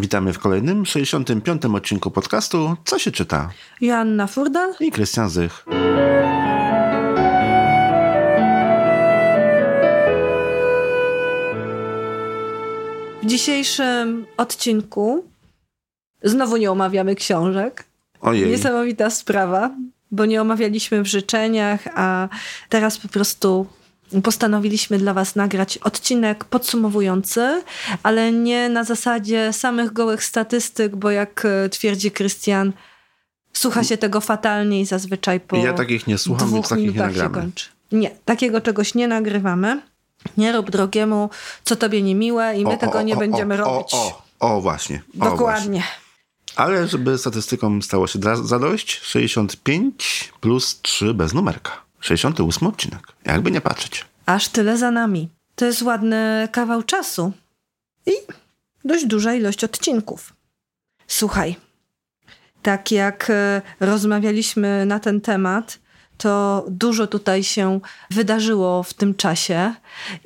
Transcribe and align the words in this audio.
Witamy 0.00 0.32
w 0.32 0.38
kolejnym 0.38 0.86
65. 0.86 1.64
odcinku 1.64 2.10
podcastu 2.10 2.76
Co 2.84 2.98
się 2.98 3.10
czyta? 3.10 3.50
Joanna 3.80 4.26
Furdal 4.26 4.74
i 4.80 4.90
Krystian 4.90 5.30
Zych. 5.30 5.64
W 13.22 13.26
dzisiejszym 13.26 14.26
odcinku 14.36 15.24
znowu 16.22 16.56
nie 16.56 16.70
omawiamy 16.70 17.14
książek. 17.14 17.84
Ojej. 18.20 18.50
Niesamowita 18.50 19.10
sprawa, 19.10 19.70
bo 20.10 20.26
nie 20.26 20.42
omawialiśmy 20.42 21.02
w 21.02 21.06
życzeniach, 21.06 21.80
a 21.94 22.28
teraz 22.68 22.98
po 22.98 23.08
prostu 23.08 23.66
postanowiliśmy 24.22 24.98
dla 24.98 25.14
Was 25.14 25.36
nagrać 25.36 25.78
odcinek 25.78 26.44
podsumowujący, 26.44 27.62
ale 28.02 28.32
nie 28.32 28.68
na 28.68 28.84
zasadzie 28.84 29.52
samych 29.52 29.92
gołych 29.92 30.24
statystyk, 30.24 30.96
bo 30.96 31.10
jak 31.10 31.44
e, 31.44 31.68
twierdzi 31.68 32.10
Krystian, 32.10 32.72
słucha 33.52 33.84
się 33.84 33.96
tego 33.96 34.20
fatalnie 34.20 34.80
i 34.80 34.86
zazwyczaj 34.86 35.40
po. 35.40 35.56
Ja 35.56 35.72
takich 35.72 36.06
nie 36.06 36.18
słucham, 36.18 36.52
więc 36.54 36.68
takich 36.68 36.94
nie 36.94 37.00
nagramy. 37.00 37.50
Nie, 37.92 38.10
takiego 38.24 38.60
czegoś 38.60 38.94
nie 38.94 39.08
nagrywamy. 39.08 39.82
Nie 40.36 40.52
rób 40.52 40.70
drogiemu, 40.70 41.30
co 41.64 41.76
tobie 41.76 42.02
niemiłe 42.02 42.58
i 42.58 42.64
my 42.64 42.70
O, 42.70 42.76
tego 42.76 42.98
o, 42.98 43.02
nie 43.02 43.16
o, 43.16 43.18
będziemy 43.18 43.56
robić. 43.56 43.94
O, 43.94 44.22
o, 44.40 44.60
właśnie. 44.60 44.96
O, 44.96 45.18
Właśnie. 45.18 45.30
Dokładnie. 45.30 45.82
Ale 46.56 46.88
żeby 46.88 47.18
statystykom 47.18 47.82
stało 47.82 48.06
się 48.06 48.18
zadość, 48.44 49.00
65 49.02 50.32
plus 50.40 50.80
3 50.82 51.14
bez 51.14 51.34
numerka. 51.34 51.72
68 52.00 52.68
odcinek. 52.68 53.06
Jakby 53.24 53.50
nie 53.50 53.60
patrzeć. 53.60 54.04
Aż 54.30 54.48
tyle 54.48 54.78
za 54.78 54.90
nami. 54.90 55.28
To 55.54 55.64
jest 55.64 55.82
ładny 55.82 56.48
kawał 56.52 56.82
czasu 56.82 57.32
i 58.06 58.12
dość 58.84 59.06
duża 59.06 59.34
ilość 59.34 59.64
odcinków. 59.64 60.32
Słuchaj, 61.06 61.56
tak 62.62 62.92
jak 62.92 63.30
e, 63.30 63.62
rozmawialiśmy 63.80 64.86
na 64.86 65.00
ten 65.00 65.20
temat, 65.20 65.78
to 66.16 66.64
dużo 66.68 67.06
tutaj 67.06 67.44
się 67.44 67.80
wydarzyło 68.10 68.82
w 68.82 68.94
tym 68.94 69.14
czasie 69.14 69.74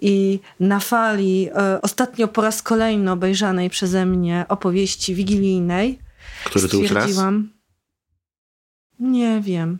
i 0.00 0.40
na 0.60 0.80
fali 0.80 1.48
e, 1.48 1.82
ostatnio 1.82 2.28
po 2.28 2.42
raz 2.42 2.62
kolejny 2.62 3.10
obejrzanej 3.10 3.70
przeze 3.70 4.06
mnie 4.06 4.44
opowieści 4.48 5.14
wigilijnej 5.14 5.98
Który 6.44 6.68
to 6.68 6.76
już 6.76 6.90
raz? 6.90 7.10
nie 8.98 9.40
wiem. 9.40 9.78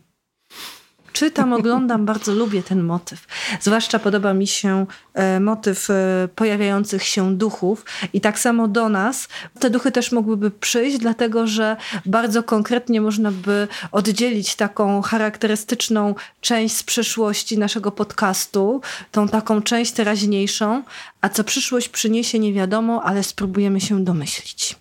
Czytam, 1.14 1.52
oglądam, 1.52 2.06
bardzo 2.12 2.34
lubię 2.34 2.62
ten 2.62 2.82
motyw. 2.82 3.26
Zwłaszcza 3.60 3.98
podoba 3.98 4.34
mi 4.34 4.46
się 4.46 4.86
e, 5.14 5.40
motyw 5.40 5.90
e, 5.90 6.28
pojawiających 6.34 7.02
się 7.02 7.36
duchów 7.36 7.84
i 8.12 8.20
tak 8.20 8.38
samo 8.38 8.68
do 8.68 8.88
nas. 8.88 9.28
Te 9.58 9.70
duchy 9.70 9.92
też 9.92 10.12
mogłyby 10.12 10.50
przyjść, 10.50 10.98
dlatego 10.98 11.46
że 11.46 11.76
bardzo 12.06 12.42
konkretnie 12.42 13.00
można 13.00 13.30
by 13.30 13.68
oddzielić 13.92 14.56
taką 14.56 15.02
charakterystyczną 15.02 16.14
część 16.40 16.76
z 16.76 16.82
przyszłości 16.82 17.58
naszego 17.58 17.90
podcastu, 17.92 18.80
tą 19.12 19.28
taką 19.28 19.62
część 19.62 19.92
teraźniejszą, 19.92 20.82
a 21.20 21.28
co 21.28 21.44
przyszłość 21.44 21.88
przyniesie 21.88 22.38
nie 22.38 22.52
wiadomo, 22.52 23.02
ale 23.02 23.22
spróbujemy 23.22 23.80
się 23.80 24.04
domyślić. 24.04 24.76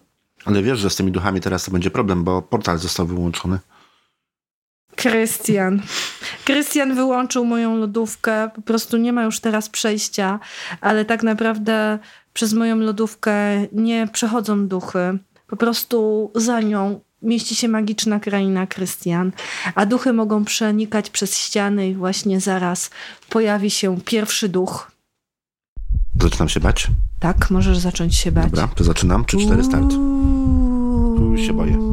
Ale 0.46 0.64
wiesz, 0.64 0.80
że 0.80 0.90
z 0.90 0.96
tymi 0.96 1.12
duchami 1.12 1.42
teraz 1.42 1.66
to 1.66 1.72
będzie 1.72 1.92
problem, 1.92 2.24
bo 2.24 2.42
portal 2.42 2.78
został 2.78 3.08
wyłączony. 3.08 3.60
Krystian. 5.04 5.82
Krystian 6.46 6.96
wyłączył 6.96 7.46
moją 7.46 7.78
lodówkę. 7.78 8.50
Po 8.56 8.62
prostu 8.62 8.98
nie 8.98 9.14
ma 9.14 9.24
już 9.24 9.40
teraz 9.40 9.70
przejścia, 9.70 10.40
ale 10.82 11.06
tak 11.06 11.24
naprawdę 11.24 12.00
przez 12.34 12.54
moją 12.54 12.76
lodówkę 12.76 13.34
nie 13.72 14.08
przechodzą 14.14 14.68
duchy. 14.68 15.18
Po 15.48 15.56
prostu 15.56 16.32
za 16.36 16.62
nią 16.62 17.00
mieści 17.22 17.56
się 17.56 17.68
magiczna 17.68 18.20
kraina 18.20 18.68
Krystian, 18.68 19.32
a 19.76 19.86
duchy 19.86 20.14
mogą 20.14 20.46
przenikać 20.46 21.10
przez 21.10 21.38
ściany 21.38 21.90
i 21.90 21.96
właśnie 21.96 22.40
zaraz 22.40 22.90
pojawi 23.30 23.70
się 23.70 24.02
pierwszy 24.02 24.50
duch. 24.50 24.92
Zaczynam 26.22 26.50
się 26.50 26.60
bać. 26.60 26.88
Tak, 27.20 27.50
możesz 27.52 27.78
zacząć 27.78 28.16
się 28.16 28.32
bać. 28.32 28.46
Dobra, 28.46 28.68
to 28.76 28.84
zaczynam. 28.84 29.24
3-4 29.24 29.64
start. 29.64 29.94
Uuu. 29.94 31.32
Już 31.32 31.42
się 31.42 31.54
boję. 31.54 31.93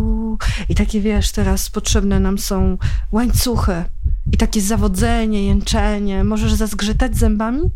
I 0.70 0.74
takie 0.74 1.00
wiesz, 1.00 1.32
teraz 1.32 1.70
potrzebne 1.70 2.20
nam 2.20 2.38
są 2.38 2.78
łańcuchy. 3.12 3.84
I 4.32 4.36
takie 4.36 4.60
zawodzenie, 4.60 5.46
jęczenie. 5.46 6.24
Możesz 6.24 6.52
zazgrzytać 6.52 7.16
zębami? 7.16 7.70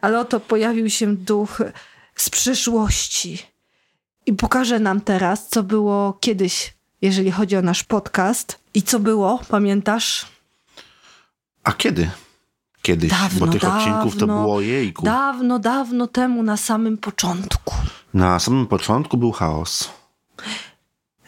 Ale 0.00 0.20
oto 0.20 0.40
pojawił 0.40 0.90
się 0.90 1.16
duch 1.16 1.62
z 2.16 2.30
przyszłości. 2.30 3.38
I 4.26 4.32
pokaże 4.32 4.78
nam 4.78 5.00
teraz, 5.00 5.48
co 5.48 5.62
było 5.62 6.18
kiedyś, 6.20 6.74
jeżeli 7.02 7.30
chodzi 7.30 7.56
o 7.56 7.62
nasz 7.62 7.84
podcast. 7.84 8.58
I 8.74 8.82
co 8.82 9.00
było, 9.00 9.40
pamiętasz? 9.48 10.26
A 11.64 11.72
kiedy? 11.72 12.10
Kiedyś, 12.82 13.10
Dawno, 13.10 13.46
bo 13.46 13.52
tych 13.52 13.64
odcinków 13.64 14.14
to 14.14 14.26
dawno, 14.26 14.42
było 14.42 14.60
jejku. 14.60 15.04
Dawno, 15.04 15.58
dawno 15.58 16.06
temu, 16.06 16.42
na 16.42 16.56
samym 16.56 16.98
początku. 16.98 17.74
Na 18.14 18.38
samym 18.38 18.66
początku 18.66 19.16
był 19.16 19.32
chaos. 19.32 19.90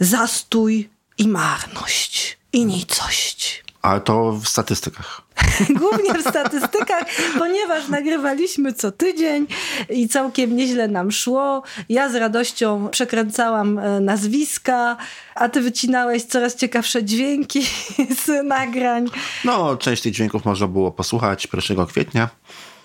zastój 0.01 0.89
i 1.19 1.29
marność 1.29 2.39
i 2.53 2.67
nicość. 2.67 3.64
Ale 3.85 4.01
to 4.01 4.33
w 4.33 4.49
statystykach. 4.49 5.23
Głównie 5.81 6.15
w 6.15 6.21
statystykach, 6.21 7.05
ponieważ 7.39 7.89
nagrywaliśmy 7.89 8.73
co 8.73 8.93
tydzień 8.93 9.47
i 9.91 10.09
całkiem 10.09 10.57
nieźle 10.57 10.89
nam 10.89 11.13
szło. 11.13 11.63
Ja 11.89 12.09
z 12.09 12.15
radością 12.15 12.89
przekręcałam 12.89 13.79
e, 13.79 14.01
nazwiska, 14.01 14.97
a 15.35 15.49
ty 15.49 15.61
wycinałeś 15.61 16.23
coraz 16.23 16.57
ciekawsze 16.57 17.05
dźwięki 17.05 17.63
z 18.25 18.45
nagrań. 18.45 19.07
No, 19.45 19.77
część 19.77 20.03
tych 20.03 20.13
dźwięków 20.13 20.45
można 20.45 20.67
było 20.67 20.91
posłuchać 20.93 21.49
1 21.69 21.87
kwietnia. 21.87 22.29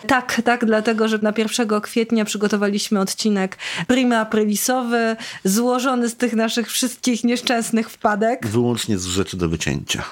Tak, 0.08 0.42
tak, 0.46 0.66
dlatego, 0.66 1.08
że 1.08 1.18
na 1.18 1.34
1 1.38 1.81
kwietnia 1.81 2.26
przygotowaliśmy 2.26 3.00
odcinek 3.00 3.58
prima 3.88 4.20
aprilisowy, 4.20 5.16
złożony 5.44 6.10
z 6.10 6.16
tych 6.16 6.34
naszych 6.34 6.72
wszystkich 6.72 7.24
nieszczęsnych 7.24 7.90
wpadek. 7.90 8.48
Wyłącznie 8.48 8.98
z 8.98 9.06
rzeczy 9.06 9.38
do 9.38 9.50
wycięcia. 9.50 10.04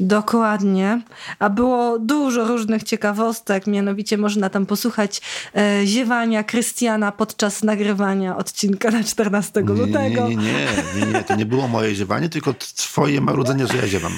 Dokładnie. 0.00 1.00
A 1.38 1.50
było 1.50 1.98
dużo 1.98 2.44
różnych 2.44 2.82
ciekawostek, 2.82 3.66
mianowicie 3.66 4.18
można 4.18 4.50
tam 4.50 4.66
posłuchać 4.66 5.20
e, 5.56 5.86
ziewania 5.86 6.44
Krystiana 6.44 7.12
podczas 7.12 7.62
nagrywania 7.62 8.36
odcinka 8.36 8.90
na 8.90 9.04
14 9.04 9.62
Nie, 9.62 9.68
lutego. 9.68 10.28
nie, 10.28 10.36
nie, 10.36 10.36
nie, 10.36 11.06
nie, 11.06 11.12
nie, 11.12 11.24
to 11.24 11.36
nie 11.36 11.46
było 11.46 11.68
moje 11.68 11.94
ziewanie, 11.94 12.28
tylko 12.28 12.54
twoje 12.76 13.20
marudzenie, 13.20 13.66
że 13.66 13.76
ja 13.76 13.86
ziewam. 13.86 14.12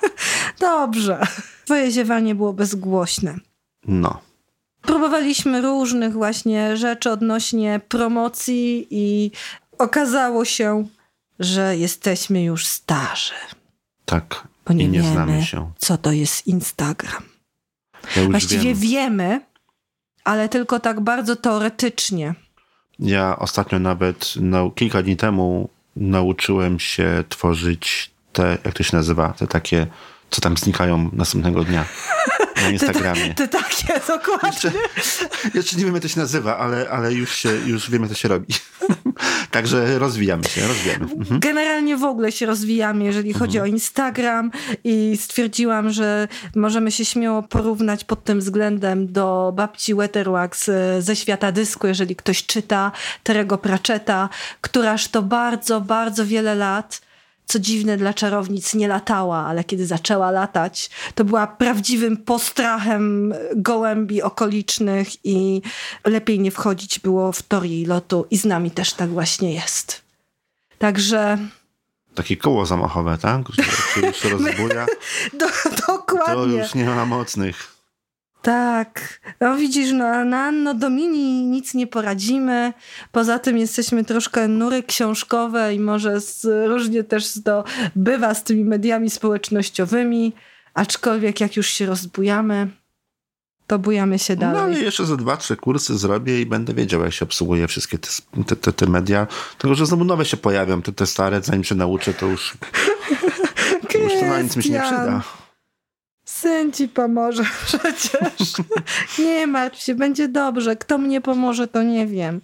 Dobrze. 0.60 1.20
Twoje 1.64 1.90
ziewanie 1.90 2.34
było 2.34 2.52
bezgłośne. 2.52 3.34
No. 3.86 4.20
Próbowaliśmy 4.80 5.60
różnych 5.60 6.12
właśnie 6.12 6.76
rzeczy 6.76 7.10
odnośnie 7.10 7.80
promocji 7.88 8.86
i 8.90 9.30
okazało 9.78 10.44
się, 10.44 10.86
że 11.38 11.76
jesteśmy 11.76 12.44
już 12.44 12.66
starzy. 12.66 13.34
Tak. 14.04 14.51
Bo 14.66 14.72
nie, 14.72 14.84
I 14.84 14.88
nie 14.88 15.00
wiemy, 15.00 15.12
znamy 15.12 15.42
się. 15.44 15.72
co 15.78 15.98
to 15.98 16.12
jest 16.12 16.46
Instagram. 16.46 17.22
Ja 18.16 18.24
Właściwie 18.28 18.62
wiem. 18.74 18.78
wiemy, 18.78 19.40
ale 20.24 20.48
tylko 20.48 20.80
tak 20.80 21.00
bardzo 21.00 21.36
teoretycznie. 21.36 22.34
Ja 22.98 23.38
ostatnio 23.38 23.78
nawet 23.78 24.34
no, 24.40 24.70
kilka 24.70 25.02
dni 25.02 25.16
temu 25.16 25.68
nauczyłem 25.96 26.78
się 26.80 27.24
tworzyć 27.28 28.10
te, 28.32 28.58
jak 28.64 28.74
to 28.74 28.82
się 28.82 28.96
nazywa, 28.96 29.32
te 29.32 29.46
takie, 29.46 29.86
co 30.30 30.40
tam 30.40 30.56
znikają 30.56 31.10
następnego 31.12 31.64
dnia 31.64 31.84
na 32.56 32.70
Instagramie. 32.70 33.34
Ty 33.34 33.48
takie, 33.48 34.00
dokładnie. 34.08 34.50
Jeszcze, 34.52 34.72
jeszcze 35.54 35.76
nie 35.76 35.84
wiem, 35.84 35.94
jak 35.94 36.02
to 36.02 36.08
się 36.08 36.20
nazywa, 36.20 36.58
ale, 36.58 36.90
ale 36.90 37.12
już, 37.12 37.34
się, 37.34 37.48
już 37.66 37.90
wiem, 37.90 38.02
jak 38.02 38.10
to 38.10 38.16
się 38.16 38.28
robi. 38.28 38.54
Także 39.50 39.98
rozwijamy 39.98 40.44
się, 40.44 40.68
rozwijamy. 40.68 41.04
Mhm. 41.04 41.40
Generalnie 41.40 41.96
w 41.96 42.04
ogóle 42.04 42.32
się 42.32 42.46
rozwijamy, 42.46 43.04
jeżeli 43.04 43.32
chodzi 43.32 43.60
o 43.60 43.66
Instagram 43.66 44.50
i 44.84 45.16
stwierdziłam, 45.20 45.90
że 45.90 46.28
możemy 46.56 46.92
się 46.92 47.04
śmiało 47.04 47.42
porównać 47.42 48.04
pod 48.04 48.24
tym 48.24 48.40
względem 48.40 49.12
do 49.12 49.52
babci 49.56 49.94
Weterwax 49.94 50.68
e, 50.68 51.02
ze 51.02 51.16
świata 51.16 51.52
dysku, 51.52 51.86
jeżeli 51.86 52.16
ktoś 52.16 52.46
czyta 52.46 52.92
Terego 53.22 53.58
Pratchetta, 53.58 54.28
któraż 54.60 55.08
to 55.08 55.22
bardzo, 55.22 55.80
bardzo 55.80 56.26
wiele 56.26 56.54
lat 56.54 57.00
co 57.46 57.58
dziwne 57.58 57.96
dla 57.96 58.14
czarownic, 58.14 58.74
nie 58.74 58.88
latała, 58.88 59.46
ale 59.46 59.64
kiedy 59.64 59.86
zaczęła 59.86 60.30
latać, 60.30 60.90
to 61.14 61.24
była 61.24 61.46
prawdziwym 61.46 62.16
postrachem 62.16 63.34
gołębi 63.56 64.22
okolicznych 64.22 65.08
i 65.24 65.62
lepiej 66.04 66.40
nie 66.40 66.50
wchodzić 66.50 66.98
było 66.98 67.32
w 67.32 67.42
tor 67.42 67.64
jej 67.64 67.84
lotu 67.86 68.26
i 68.30 68.36
z 68.36 68.44
nami 68.44 68.70
też 68.70 68.92
tak 68.92 69.10
właśnie 69.10 69.54
jest. 69.54 70.02
Także 70.78 71.38
Takie 72.14 72.36
koło 72.36 72.66
zamachowe, 72.66 73.18
tak? 73.18 73.40
Jak 73.58 73.66
się 73.76 74.00
już 74.00 74.24
rozbuja, 74.32 74.86
do, 75.32 75.46
to 75.48 75.92
dokładnie. 75.98 76.58
już 76.58 76.74
nie 76.74 76.84
ma 76.84 77.06
mocnych. 77.06 77.72
Tak. 78.42 79.20
No 79.40 79.56
widzisz, 79.56 79.92
no, 79.92 80.24
na 80.24 80.44
Anno 80.44 80.74
Domini 80.74 81.44
nic 81.44 81.74
nie 81.74 81.86
poradzimy. 81.86 82.72
Poza 83.12 83.38
tym 83.38 83.58
jesteśmy 83.58 84.04
troszkę 84.04 84.48
nury 84.48 84.82
książkowe 84.82 85.74
i 85.74 85.78
może 85.78 86.20
z, 86.20 86.44
różnie 86.68 87.04
też 87.04 87.42
to 87.44 87.64
bywa 87.96 88.34
z 88.34 88.44
tymi 88.44 88.64
mediami 88.64 89.10
społecznościowymi. 89.10 90.32
Aczkolwiek 90.74 91.40
jak 91.40 91.56
już 91.56 91.66
się 91.66 91.86
rozbujamy, 91.86 92.68
to 93.66 93.78
bujamy 93.78 94.18
się 94.18 94.36
dalej. 94.36 94.56
No 94.56 94.62
ale 94.62 94.80
jeszcze 94.80 95.06
za 95.06 95.16
dwa, 95.16 95.36
trzy 95.36 95.56
kursy 95.56 95.98
zrobię 95.98 96.40
i 96.40 96.46
będę 96.46 96.74
wiedział, 96.74 97.02
jak 97.02 97.12
się 97.12 97.24
obsługuje 97.24 97.68
wszystkie 97.68 97.98
te, 97.98 98.08
te, 98.46 98.56
te, 98.56 98.72
te 98.72 98.86
media. 98.86 99.26
Tylko, 99.58 99.74
że 99.74 99.86
znowu 99.86 100.04
nowe 100.04 100.24
się 100.24 100.36
pojawią, 100.36 100.82
te, 100.82 100.92
te 100.92 101.06
stare, 101.06 101.42
zanim 101.42 101.64
się 101.64 101.74
nauczę, 101.74 102.14
to 102.14 102.26
już, 102.26 102.56
to 103.92 103.98
już 104.04 104.12
to 104.12 104.26
na 104.26 104.42
nic 104.42 104.56
mi 104.56 104.62
się 104.62 104.70
nie 104.70 104.80
przyda. 104.80 105.22
Syn 106.42 106.72
ci 106.72 106.88
pomoże 106.88 107.44
przecież. 107.66 108.52
nie 109.18 109.46
martw 109.46 109.82
się, 109.82 109.94
będzie 109.94 110.28
dobrze. 110.28 110.76
Kto 110.76 110.98
mnie 110.98 111.20
pomoże, 111.20 111.68
to 111.68 111.82
nie 111.82 112.06
wiem. 112.06 112.40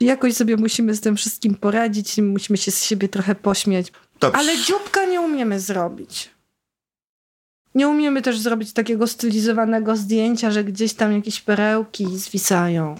Jakoś 0.00 0.34
sobie 0.34 0.56
musimy 0.56 0.94
z 0.94 1.00
tym 1.00 1.16
wszystkim 1.16 1.54
poradzić, 1.54 2.16
musimy 2.18 2.56
się 2.56 2.70
z 2.70 2.84
siebie 2.84 3.08
trochę 3.08 3.34
pośmiać. 3.34 3.92
Dobrze. 4.20 4.38
Ale 4.38 4.58
dzióbka 4.58 5.04
nie 5.06 5.20
umiemy 5.20 5.60
zrobić. 5.60 6.30
Nie 7.74 7.88
umiemy 7.88 8.22
też 8.22 8.38
zrobić 8.38 8.72
takiego 8.72 9.06
stylizowanego 9.06 9.96
zdjęcia, 9.96 10.50
że 10.50 10.64
gdzieś 10.64 10.94
tam 10.94 11.12
jakieś 11.12 11.40
perełki 11.40 12.06
zwisają. 12.18 12.94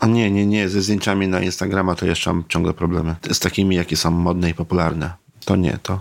A 0.00 0.06
nie, 0.06 0.30
nie, 0.30 0.46
nie. 0.46 0.68
Ze 0.68 0.82
zdjęciami 0.82 1.28
na 1.28 1.40
Instagrama 1.40 1.94
to 1.94 2.06
jeszcze 2.06 2.32
mam 2.32 2.44
ciągle 2.48 2.74
problemy. 2.74 3.14
Z 3.30 3.38
takimi, 3.38 3.76
jakie 3.76 3.96
są 3.96 4.10
modne 4.10 4.50
i 4.50 4.54
popularne. 4.54 5.14
To 5.44 5.56
nie, 5.56 5.78
to 5.82 6.00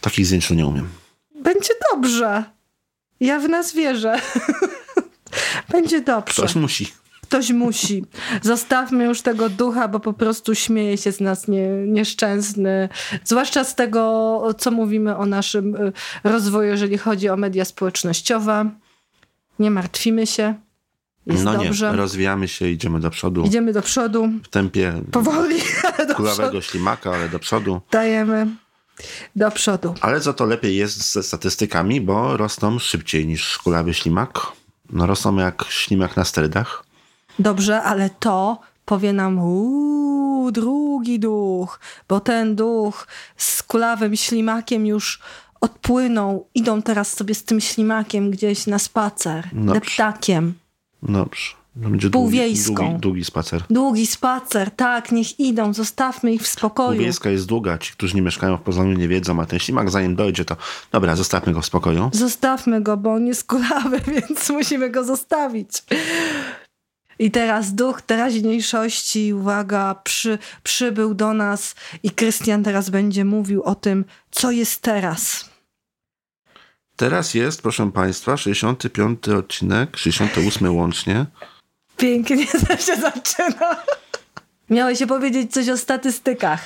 takich 0.00 0.26
zdjęć 0.26 0.50
nie 0.50 0.66
umiem. 0.66 0.88
Będzie 1.44 1.74
dobrze. 1.92 2.44
Ja 3.20 3.40
w 3.40 3.48
nas 3.48 3.74
wierzę. 3.74 4.20
Będzie 5.72 6.00
dobrze. 6.00 6.42
Ktoś 6.42 6.54
musi. 6.54 6.92
Ktoś 7.22 7.50
musi. 7.50 8.04
Zostawmy 8.42 9.04
już 9.04 9.22
tego 9.22 9.48
ducha, 9.48 9.88
bo 9.88 10.00
po 10.00 10.12
prostu 10.12 10.54
śmieje 10.54 10.96
się 10.98 11.12
z 11.12 11.20
nas 11.20 11.48
nie, 11.48 11.68
nieszczęsny. 11.68 12.88
Zwłaszcza 13.24 13.64
z 13.64 13.74
tego, 13.74 14.42
co 14.58 14.70
mówimy 14.70 15.16
o 15.16 15.26
naszym 15.26 15.76
y, 15.76 15.92
rozwoju, 16.24 16.68
jeżeli 16.68 16.98
chodzi 16.98 17.28
o 17.28 17.36
media 17.36 17.64
społecznościowe. 17.64 18.70
Nie 19.58 19.70
martwimy 19.70 20.26
się. 20.26 20.54
Jest 21.26 21.44
no 21.44 21.52
dobrze. 21.52 21.90
nie, 21.90 21.96
rozwijamy 21.96 22.48
się, 22.48 22.68
idziemy 22.68 23.00
do 23.00 23.10
przodu. 23.10 23.44
Idziemy 23.44 23.72
do 23.72 23.82
przodu. 23.82 24.28
W 24.42 24.48
tempie 24.48 25.02
powoli, 25.10 25.56
ale 25.96 26.06
do 26.06 26.14
kulawego 26.14 26.42
przodu. 26.42 26.62
ślimaka, 26.62 27.10
ale 27.10 27.28
do 27.28 27.38
przodu. 27.38 27.80
Dajemy 27.90 28.46
do 29.36 29.50
przodu. 29.50 29.94
Ale 30.00 30.20
za 30.20 30.32
to 30.32 30.44
lepiej 30.46 30.76
jest 30.76 31.12
ze 31.12 31.22
statystykami, 31.22 32.00
bo 32.00 32.36
rosną 32.36 32.78
szybciej 32.78 33.26
niż 33.26 33.58
kulawy 33.58 33.94
ślimak. 33.94 34.52
No 34.90 35.06
rosną 35.06 35.36
jak 35.36 35.64
ślimak 35.68 36.16
na 36.16 36.24
sterydach. 36.24 36.84
Dobrze, 37.38 37.82
ale 37.82 38.10
to 38.10 38.58
powie 38.84 39.12
nam 39.12 39.38
uuu, 39.38 40.50
drugi 40.52 41.18
duch, 41.20 41.80
bo 42.08 42.20
ten 42.20 42.56
duch 42.56 43.06
z 43.36 43.62
kulawym 43.62 44.16
ślimakiem 44.16 44.86
już 44.86 45.20
odpłynął. 45.60 46.46
Idą 46.54 46.82
teraz 46.82 47.12
sobie 47.16 47.34
z 47.34 47.44
tym 47.44 47.60
ślimakiem 47.60 48.30
gdzieś 48.30 48.66
na 48.66 48.78
spacer, 48.78 49.48
Dobrze. 49.52 49.80
deptakiem. 49.80 50.54
Dobrze. 51.02 51.54
Będzie 51.76 52.10
Półwiejską. 52.10 52.74
Długi, 52.74 52.88
długi, 52.88 53.00
długi 53.00 53.24
spacer. 53.24 53.64
Długi 53.70 54.06
spacer, 54.06 54.70
tak, 54.70 55.12
niech 55.12 55.40
idą, 55.40 55.74
zostawmy 55.74 56.32
ich 56.32 56.42
w 56.42 56.46
spokoju. 56.46 56.96
Półwiejska 56.96 57.30
jest 57.30 57.46
długa, 57.46 57.78
ci, 57.78 57.92
którzy 57.92 58.14
nie 58.16 58.22
mieszkają 58.22 58.56
w 58.56 58.60
Poznaniu 58.60 58.92
nie 58.92 59.08
wiedzą, 59.08 59.40
a 59.40 59.46
ten 59.46 59.58
ślimak 59.58 59.90
zanim 59.90 60.16
dojdzie, 60.16 60.44
to 60.44 60.56
dobra, 60.92 61.16
zostawmy 61.16 61.52
go 61.52 61.60
w 61.60 61.66
spokoju. 61.66 62.10
Zostawmy 62.12 62.80
go, 62.80 62.96
bo 62.96 63.12
on 63.12 63.26
jest 63.26 63.44
kulawy, 63.44 64.00
więc 64.14 64.50
musimy 64.50 64.90
go 64.90 65.04
zostawić. 65.04 65.68
I 67.18 67.30
teraz 67.30 67.74
duch 67.74 68.02
teraźniejszości, 68.02 69.34
uwaga, 69.34 69.94
przy, 70.04 70.38
przybył 70.62 71.14
do 71.14 71.34
nas 71.34 71.74
i 72.02 72.10
Krystian 72.10 72.64
teraz 72.64 72.90
będzie 72.90 73.24
mówił 73.24 73.62
o 73.62 73.74
tym, 73.74 74.04
co 74.30 74.50
jest 74.50 74.82
teraz. 74.82 75.50
Teraz 76.96 77.34
jest, 77.34 77.62
proszę 77.62 77.90
Państwa, 77.92 78.36
65 78.36 79.28
odcinek, 79.28 79.96
68 79.96 80.76
łącznie. 80.76 81.26
Pięknie 81.96 82.46
to 82.68 82.76
się 82.76 82.96
zaczyna. 82.96 83.76
Miałeś 84.70 84.98
się 84.98 85.06
powiedzieć 85.06 85.52
coś 85.52 85.68
o 85.68 85.76
statystykach. 85.76 86.60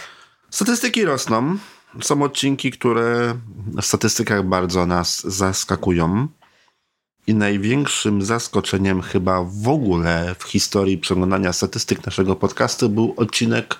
Statystyki 0.51 1.05
rosną. 1.05 1.59
Są 2.03 2.23
odcinki, 2.23 2.71
które 2.71 3.35
w 3.83 3.87
statystykach 3.87 4.45
bardzo 4.45 4.87
nas 4.87 5.21
zaskakują. 5.21 6.29
I 7.27 7.35
największym 7.35 8.23
zaskoczeniem 8.23 9.03
chyba 9.03 9.43
w 9.43 9.69
ogóle 9.69 10.35
w 10.39 10.43
historii 10.45 10.99
przeglądania 10.99 11.53
statystyk 11.53 12.07
naszego 12.07 12.37
podcastu 12.37 12.89
był 12.89 13.15
odcinek 13.17 13.77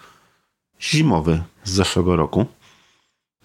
zimowy 0.81 1.43
z 1.65 1.71
zeszłego 1.71 2.17
roku. 2.17 2.47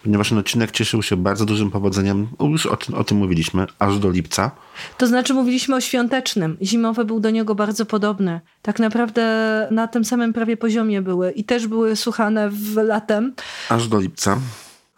Ponieważ 0.03 0.29
ten 0.29 0.37
odcinek 0.37 0.71
cieszył 0.71 1.03
się 1.03 1.17
bardzo 1.17 1.45
dużym 1.45 1.71
powodzeniem, 1.71 2.27
już 2.39 2.65
o, 2.65 2.77
o 2.95 3.03
tym 3.03 3.17
mówiliśmy, 3.17 3.65
aż 3.79 3.99
do 3.99 4.11
lipca. 4.11 4.51
To 4.97 5.07
znaczy 5.07 5.33
mówiliśmy 5.33 5.75
o 5.75 5.81
świątecznym. 5.81 6.57
Zimowy 6.61 7.05
był 7.05 7.19
do 7.19 7.29
niego 7.29 7.55
bardzo 7.55 7.85
podobny. 7.85 8.41
Tak 8.61 8.79
naprawdę 8.79 9.23
na 9.71 9.87
tym 9.87 10.05
samym 10.05 10.33
prawie 10.33 10.57
poziomie 10.57 11.01
były 11.01 11.31
i 11.31 11.43
też 11.43 11.67
były 11.67 11.95
słuchane 11.95 12.49
w 12.49 12.75
latem. 12.75 13.33
Aż 13.69 13.87
do 13.87 13.99
lipca. 13.99 14.37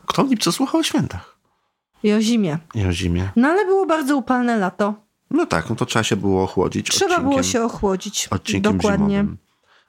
Kto 0.05 0.23
w 0.23 0.29
lipcu 0.29 0.51
słuchał 0.51 0.79
o 0.79 0.83
świętach? 0.83 1.37
I 2.03 2.13
o 2.13 2.21
zimie. 2.21 2.57
I 2.75 2.85
o 2.85 2.91
zimie. 2.91 3.29
No 3.35 3.47
ale 3.47 3.65
było 3.65 3.85
bardzo 3.85 4.17
upalne 4.17 4.57
lato. 4.57 4.93
No 5.31 5.45
tak, 5.45 5.69
no 5.69 5.75
to 5.75 5.85
trzeba 5.85 6.03
się 6.03 6.15
było 6.15 6.43
ochłodzić. 6.43 6.89
Trzeba 6.89 7.19
było 7.19 7.43
się 7.43 7.63
ochłodzić. 7.63 8.27
Odcinkiem 8.31 8.77
Dokładnie. 8.77 9.15
Zimowym. 9.15 9.37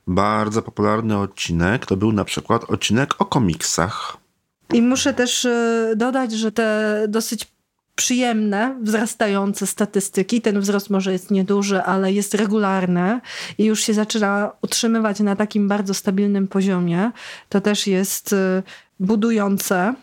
Bardzo 0.07 0.63
popularny 0.63 1.19
odcinek 1.19 1.87
to 1.87 1.97
był 1.97 2.13
na 2.13 2.25
przykład 2.25 2.71
odcinek 2.71 3.15
o 3.19 3.25
komiksach. 3.25 4.26
I 4.73 4.83
muszę 4.83 5.15
też 5.15 5.45
y, 5.45 5.93
dodać, 5.97 6.33
że 6.33 6.53
te 6.53 7.05
dosyć 7.09 7.47
przyjemne, 7.95 8.79
wzrastające 8.83 9.67
statystyki, 9.67 10.41
ten 10.41 10.61
wzrost 10.61 10.91
może 10.91 11.13
jest 11.13 11.31
nieduży, 11.31 11.83
ale 11.83 12.13
jest 12.13 12.35
regularny 12.35 13.21
i 13.59 13.65
już 13.65 13.81
się 13.81 13.95
zaczyna 13.95 14.53
utrzymywać 14.63 15.21
na 15.21 15.37
takim 15.37 15.69
bardzo 15.69 15.95
stabilnym 15.95 16.49
poziomie, 16.49 17.11
to 17.49 17.61
też 17.61 17.87
jest 17.87 18.33
y, 18.33 18.63
budujące. 19.01 19.95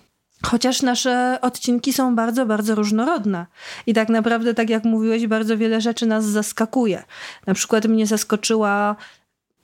Chociaż 0.46 0.82
nasze 0.82 1.38
odcinki 1.42 1.94
są 1.94 2.16
bardzo, 2.16 2.46
bardzo 2.46 2.76
różnorodne. 2.76 3.46
I 3.88 3.94
tak 3.94 4.10
naprawdę, 4.10 4.54
tak 4.54 4.70
jak 4.70 4.84
mówiłeś, 4.84 5.28
bardzo 5.28 5.58
wiele 5.58 5.82
rzeczy 5.82 6.06
nas 6.06 6.26
zaskakuje. 6.26 7.04
Na 7.48 7.54
przykład 7.54 7.86
mnie 7.86 8.08
zaskoczyła 8.08 8.96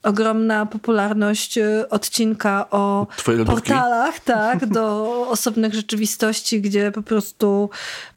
ogromna 0.02 0.66
popularność 0.66 1.58
y, 1.58 1.88
odcinka 1.88 2.70
o 2.70 3.06
portalach, 3.46 4.20
tak, 4.20 4.66
do 4.76 5.06
osobnych 5.28 5.74
rzeczywistości, 5.74 6.60
gdzie 6.60 6.92
po 6.92 7.02
prostu 7.02 7.70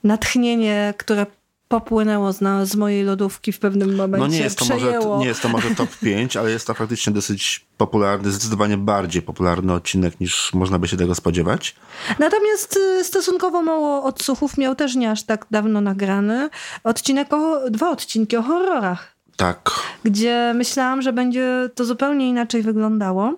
natchnienie, 0.04 0.94
które 0.98 1.26
popłynęło 1.68 2.34
z, 2.34 2.70
z 2.70 2.76
mojej 2.76 3.04
lodówki 3.04 3.52
w 3.52 3.60
pewnym 3.60 3.96
momencie 3.96 4.20
No 4.20 4.28
nie 4.28 4.40
jest, 4.40 4.60
to 4.60 4.66
może, 4.66 5.00
nie 5.20 5.26
jest 5.26 5.42
to 5.42 5.50
może 5.50 5.76
top 5.76 5.90
5, 6.04 6.38
ale 6.38 6.52
jest 6.52 6.68
to 6.68 6.74
faktycznie 6.74 7.14
dosyć 7.14 7.66
popularny, 7.78 8.32
zdecydowanie 8.32 8.78
bardziej 8.78 9.22
popularny 9.22 9.74
odcinek 9.74 10.20
niż 10.20 10.54
można 10.54 10.80
by 10.80 10.88
się 10.88 10.98
tego 10.98 11.16
spodziewać. 11.16 11.76
Natomiast 12.20 12.78
y, 12.78 13.04
stosunkowo 13.04 13.62
mało 13.62 14.04
odsłuchów 14.04 14.58
miał 14.58 14.76
też 14.76 14.96
nie 14.96 15.12
aż 15.12 15.24
tak 15.24 15.46
dawno 15.52 15.82
nagrany 15.82 16.50
odcinek 16.84 17.34
o, 17.34 17.70
dwa 17.70 17.90
odcinki 17.90 18.38
o 18.38 18.42
horrorach, 18.42 19.13
Tak. 19.36 19.72
gdzie 20.04 20.54
myślałam, 20.56 21.02
że 21.02 21.14
będzie 21.14 21.70
to 21.76 21.86
zupełnie 21.86 22.30
inaczej 22.30 22.62
wyglądało. 22.62 23.38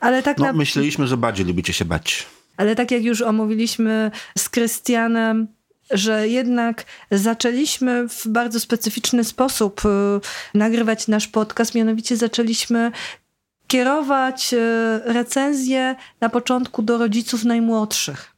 Ale 0.00 0.22
tak 0.22 0.38
No, 0.38 0.44
na... 0.44 0.52
myśleliśmy, 0.52 1.06
że 1.06 1.16
bardziej 1.16 1.46
lubicie 1.46 1.72
się 1.72 1.84
bać. 1.84 2.26
Ale 2.56 2.76
tak 2.76 2.90
jak 2.90 3.02
już 3.02 3.22
omówiliśmy 3.22 4.10
z 4.38 4.48
Krystianem, 4.48 5.48
że 5.90 6.28
jednak 6.28 6.84
zaczęliśmy 7.10 8.08
w 8.08 8.28
bardzo 8.28 8.60
specyficzny 8.60 9.24
sposób 9.24 9.82
y, 9.84 9.88
nagrywać 10.58 11.08
nasz 11.08 11.28
podcast, 11.28 11.74
mianowicie 11.74 12.16
zaczęliśmy 12.16 12.92
kierować 13.66 14.54
y, 14.54 14.58
recenzje 15.04 15.96
na 16.20 16.28
początku 16.28 16.82
do 16.82 16.98
rodziców 16.98 17.44
najmłodszych. 17.44 18.34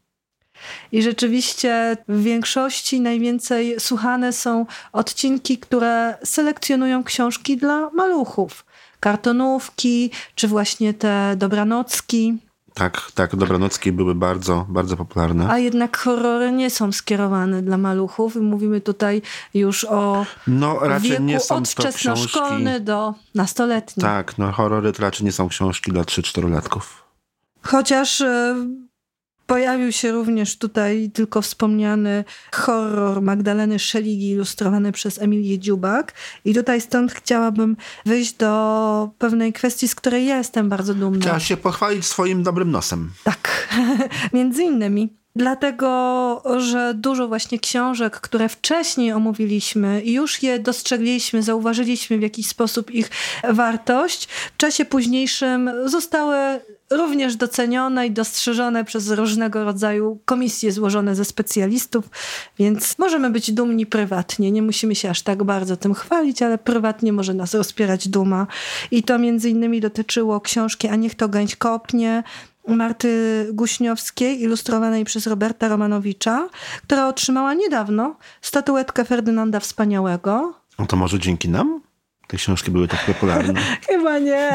I 0.93 1.03
rzeczywiście 1.03 1.97
w 2.09 2.23
większości 2.23 3.01
najwięcej 3.01 3.77
słuchane 3.79 4.33
są 4.33 4.67
odcinki, 4.93 5.59
które 5.59 6.19
selekcjonują 6.25 7.05
książki 7.05 7.57
dla 7.57 7.91
maluchów. 7.91 8.65
Kartonówki, 9.01 10.11
czy 10.35 10.49
właśnie 10.49 10.95
te 10.95 11.35
dobranocki. 11.37 12.39
Tak, 12.75 13.11
tak, 13.15 13.37
dobranocki 13.37 13.93
były 13.93 14.15
bardzo, 14.15 14.67
bardzo 14.69 14.97
popularne. 14.97 15.51
A 15.51 15.59
jednak 15.59 15.97
horrory 15.97 16.53
nie 16.53 16.71
są 16.71 16.93
skierowane 16.93 17.63
dla 17.63 17.79
maluchów. 17.79 18.37
I 18.37 18.39
mówimy 18.39 18.81
tutaj 18.81 19.23
już 19.55 19.85
o 19.85 20.27
No 20.47 20.79
raczej 20.81 21.11
wieku 21.11 21.23
nie 21.23 21.41
są 21.41 21.57
od 21.57 21.69
wczesnoszkolny 21.69 22.81
do 22.81 23.15
nastoletni. 23.35 24.01
Tak, 24.01 24.39
no 24.39 24.53
horrory 24.53 24.93
to 24.93 25.03
raczej 25.03 25.25
nie 25.25 25.33
są 25.33 25.49
książki 25.49 25.93
dla 25.93 26.03
3-4 26.03 26.51
latków. 26.51 27.05
Chociaż 27.63 28.21
e, 28.21 28.57
Pojawił 29.53 29.93
się 29.93 30.13
również 30.13 30.59
tutaj 30.59 31.11
tylko 31.15 31.43
wspomniany 31.43 32.25
horror 32.55 33.23
Magdaleny 33.23 33.79
Szeligi 33.79 34.31
ilustrowany 34.31 34.93
przez 34.93 35.23
Emilię 35.23 35.59
Dziubak. 35.59 36.13
I 36.45 36.55
tutaj 36.55 36.81
stąd 36.81 37.13
chciałabym 37.13 37.77
wyjść 38.07 38.33
do 38.33 39.11
pewnej 39.19 39.53
kwestii, 39.53 39.89
z 39.89 39.95
której 39.95 40.27
ja 40.27 40.39
jestem 40.39 40.69
bardzo 40.69 40.95
dumna. 40.95 41.21
Chciałaś 41.21 41.47
się 41.47 41.57
pochwalić 41.57 42.07
swoim 42.07 42.43
dobrym 42.43 42.71
nosem. 42.71 43.11
Tak, 43.25 43.69
między 44.33 44.63
innymi. 44.63 45.22
Dlatego, 45.37 46.43
że 46.59 46.95
dużo 46.95 47.29
właśnie 47.29 47.59
książek, 47.59 48.21
które 48.21 48.49
wcześniej 48.49 49.13
omówiliśmy 49.13 50.03
i 50.03 50.13
już 50.13 50.43
je 50.43 50.59
dostrzegliśmy, 50.59 51.43
zauważyliśmy 51.43 52.19
w 52.19 52.23
jakiś 52.23 52.47
sposób 52.47 52.91
ich 52.91 53.11
wartość, 53.49 54.27
w 54.27 54.57
czasie 54.57 54.85
późniejszym 54.85 55.71
zostały 55.85 56.61
również 56.91 57.37
docenione 57.37 58.07
i 58.07 58.11
dostrzeżone 58.11 58.85
przez 58.85 59.11
różnego 59.11 59.65
rodzaju 59.65 60.19
komisje 60.25 60.73
złożone 60.73 61.15
ze 61.15 61.25
specjalistów, 61.25 62.05
więc 62.59 62.99
możemy 62.99 63.31
być 63.31 63.53
dumni 63.53 63.87
prywatnie. 63.87 64.51
Nie 64.51 64.63
musimy 64.63 64.95
się 64.95 65.11
aż 65.11 65.23
tak 65.23 65.45
bardzo 65.45 65.77
tym 65.77 65.95
chwalić, 65.95 66.43
ale 66.43 66.59
prywatnie 66.59 67.13
może 67.13 67.35
nas 67.35 67.55
rozpierać 67.55 68.09
duma. 68.09 68.47
I 68.91 69.03
to 69.03 69.19
między 69.19 69.51
innymi 69.51 69.81
dotyczyło 69.81 70.41
książki 70.41 70.89
A 70.89 70.97
niech 70.97 71.15
to 71.15 71.29
gęś 71.29 71.57
kopnie, 71.57 72.23
Marty 72.69 73.47
Guśniowskiej, 73.53 74.41
ilustrowanej 74.41 75.05
przez 75.05 75.27
Roberta 75.27 75.69
Romanowicza, 75.69 76.49
która 76.83 77.09
otrzymała 77.09 77.55
niedawno 77.55 78.17
statuetkę 78.43 79.05
Ferdynanda 79.05 79.61
Wspaniałego. 79.61 80.55
No 80.79 80.87
to 80.87 80.97
może 80.97 81.19
dzięki 81.19 81.49
nam? 81.49 81.81
Te 82.27 82.37
książki 82.37 82.71
były 82.71 82.89
tak 82.89 83.07
popularne. 83.07 83.61
Chyba 83.89 84.19
nie. 84.19 84.51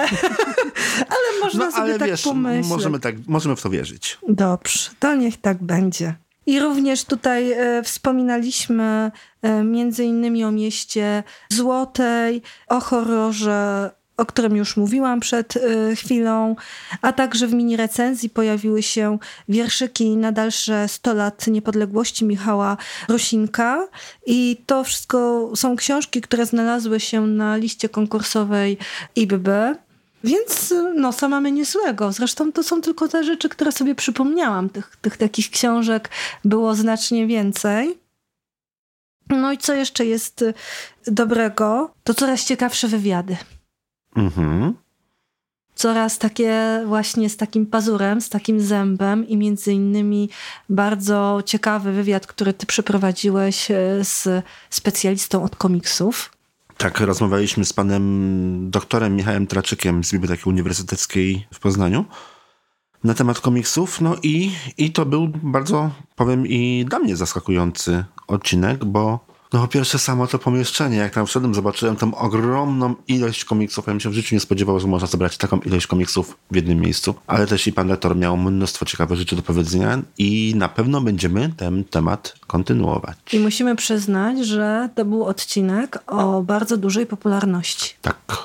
ale 1.16 1.40
można 1.42 1.66
no, 1.66 1.72
sobie 1.72 1.84
ale 1.84 2.00
tak 2.00 2.10
wiesz, 2.10 2.24
pomyśleć. 2.24 2.68
Możemy, 2.68 3.00
tak, 3.00 3.16
możemy 3.28 3.56
w 3.56 3.62
to 3.62 3.70
wierzyć. 3.70 4.18
Dobrze, 4.28 4.90
to 5.00 5.16
niech 5.16 5.38
tak 5.42 5.64
będzie. 5.64 6.16
I 6.46 6.60
również 6.60 7.06
tutaj 7.06 7.52
e, 7.52 7.84
wspominaliśmy 7.84 9.12
e, 9.42 9.64
między 9.64 10.04
innymi 10.04 10.44
o 10.44 10.52
mieście 10.52 11.24
Złotej, 11.50 12.42
o 12.68 12.80
horrorze 12.80 13.92
o 14.18 14.26
którym 14.26 14.56
już 14.56 14.78
mówiłam 14.78 15.20
przed 15.20 15.56
y, 15.56 15.96
chwilą, 15.96 16.56
a 17.02 17.14
także 17.14 17.48
w 17.48 17.54
mini 17.54 17.78
recenzji 17.78 18.30
pojawiły 18.30 18.84
się 18.84 19.18
wierszyki 19.50 20.18
na 20.18 20.32
dalsze 20.32 20.88
100 20.88 21.14
lat 21.14 21.48
niepodległości 21.48 22.26
Michała 22.26 22.78
Rosinka 23.08 23.88
i 24.26 24.62
to 24.66 24.84
wszystko 24.84 25.52
są 25.56 25.76
książki, 25.76 26.22
które 26.22 26.46
znalazły 26.46 27.00
się 27.00 27.22
na 27.22 27.58
liście 27.58 27.90
konkursowej 27.90 28.78
IBB. 29.16 29.50
Więc 30.24 30.74
no, 30.96 31.12
mamy 31.30 31.52
niezłego. 31.52 32.12
Zresztą 32.12 32.52
to 32.52 32.64
są 32.64 32.82
tylko 32.82 33.08
te 33.08 33.24
rzeczy, 33.24 33.50
które 33.50 33.72
sobie 33.72 33.96
przypomniałam. 33.96 34.70
Tych, 34.70 34.98
tych 35.02 35.18
takich 35.18 35.50
książek 35.50 36.10
było 36.46 36.76
znacznie 36.76 37.28
więcej. 37.28 37.98
No 39.30 39.52
i 39.52 39.58
co 39.58 39.74
jeszcze 39.74 40.06
jest 40.06 40.46
dobrego? 41.08 41.94
To 42.04 42.14
coraz 42.14 42.46
ciekawsze 42.46 42.88
wywiady. 42.88 43.38
Mhm. 44.18 44.74
Coraz 45.76 46.18
takie 46.18 46.84
właśnie 46.86 47.30
z 47.30 47.38
takim 47.38 47.66
pazurem, 47.66 48.22
z 48.22 48.30
takim 48.30 48.62
zębem 48.62 49.28
i 49.28 49.38
między 49.38 49.74
innymi 49.74 50.30
bardzo 50.70 51.40
ciekawy 51.46 51.92
wywiad, 51.92 52.28
który 52.28 52.54
ty 52.54 52.66
przeprowadziłeś 52.66 53.72
e, 53.72 53.76
z 54.02 54.46
specjalistą 54.70 55.44
od 55.44 55.56
komiksów. 55.56 56.32
Tak, 56.78 57.00
rozmawialiśmy 57.00 57.66
z 57.66 57.74
panem 57.74 58.72
doktorem 58.72 59.16
Michałem 59.16 59.48
Traczykiem 59.48 60.04
z 60.04 60.12
Biblioteki 60.12 60.50
Uniwersyteckiej 60.50 61.48
w 61.54 61.60
Poznaniu 61.60 62.06
na 63.04 63.14
temat 63.14 63.40
komiksów. 63.40 64.02
No 64.02 64.16
i, 64.24 64.52
i 64.78 64.92
to 64.92 65.06
był 65.06 65.28
bardzo, 65.28 65.92
powiem, 66.16 66.48
i 66.48 66.86
dla 66.90 67.00
mnie 67.00 67.16
zaskakujący 67.16 68.04
odcinek, 68.28 68.86
bo 68.86 69.27
no 69.54 69.62
po 69.62 69.68
pierwsze 69.68 70.00
samo 70.00 70.28
to 70.28 70.40
pomieszczenie, 70.40 70.98
jak 70.98 71.14
tam 71.14 71.26
wszedłem, 71.26 71.56
zobaczyłem 71.56 71.96
tą 71.96 72.16
ogromną 72.16 72.96
ilość 73.08 73.46
komiksów. 73.46 73.88
Ja 73.88 73.94
bym 73.94 74.00
się 74.00 74.10
w 74.10 74.14
życiu 74.14 74.36
nie 74.36 74.40
spodziewał, 74.40 74.80
że 74.80 74.88
można 74.88 75.08
zebrać 75.08 75.38
taką 75.38 75.60
ilość 75.60 75.88
komiksów 75.88 76.38
w 76.52 76.56
jednym 76.56 76.80
miejscu. 76.80 77.16
Ale 77.28 77.48
też 77.48 77.68
i 77.68 77.74
pan 77.74 77.88
lektor 77.88 78.16
miał 78.16 78.38
mnóstwo 78.38 78.86
ciekawych 78.86 79.18
rzeczy 79.18 79.36
do 79.36 79.42
powiedzenia 79.42 80.02
i 80.18 80.54
na 80.56 80.70
pewno 80.70 81.02
będziemy 81.02 81.50
ten 81.58 81.84
temat 81.84 82.36
kontynuować. 82.48 83.18
I 83.34 83.40
musimy 83.40 83.76
przyznać, 83.76 84.46
że 84.46 84.90
to 84.96 85.06
był 85.06 85.26
odcinek 85.26 86.00
o 86.08 86.42
bardzo 86.42 86.78
dużej 86.78 87.06
popularności. 87.06 87.94
Tak, 88.02 88.38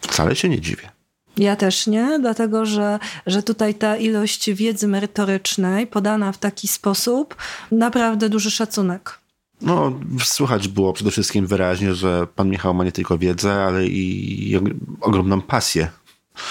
wcale 0.00 0.36
się 0.36 0.48
nie 0.48 0.60
dziwię. 0.60 0.94
Ja 1.36 1.56
też 1.56 1.86
nie, 1.86 2.18
dlatego 2.20 2.66
że, 2.66 2.98
że 3.26 3.42
tutaj 3.42 3.74
ta 3.74 3.96
ilość 3.96 4.50
wiedzy 4.50 4.88
merytorycznej 4.88 5.86
podana 5.86 6.32
w 6.32 6.38
taki 6.38 6.68
sposób, 6.68 7.36
naprawdę 7.72 8.28
duży 8.28 8.50
szacunek. 8.50 9.23
No, 9.64 9.92
słychać 10.24 10.68
było 10.68 10.92
przede 10.92 11.10
wszystkim 11.10 11.46
wyraźnie, 11.46 11.94
że 11.94 12.26
pan 12.34 12.50
Michał 12.50 12.74
ma 12.74 12.84
nie 12.84 12.92
tylko 12.92 13.18
wiedzę, 13.18 13.64
ale 13.64 13.86
i 13.86 14.60
ogromną 15.00 15.40
pasję. 15.40 15.88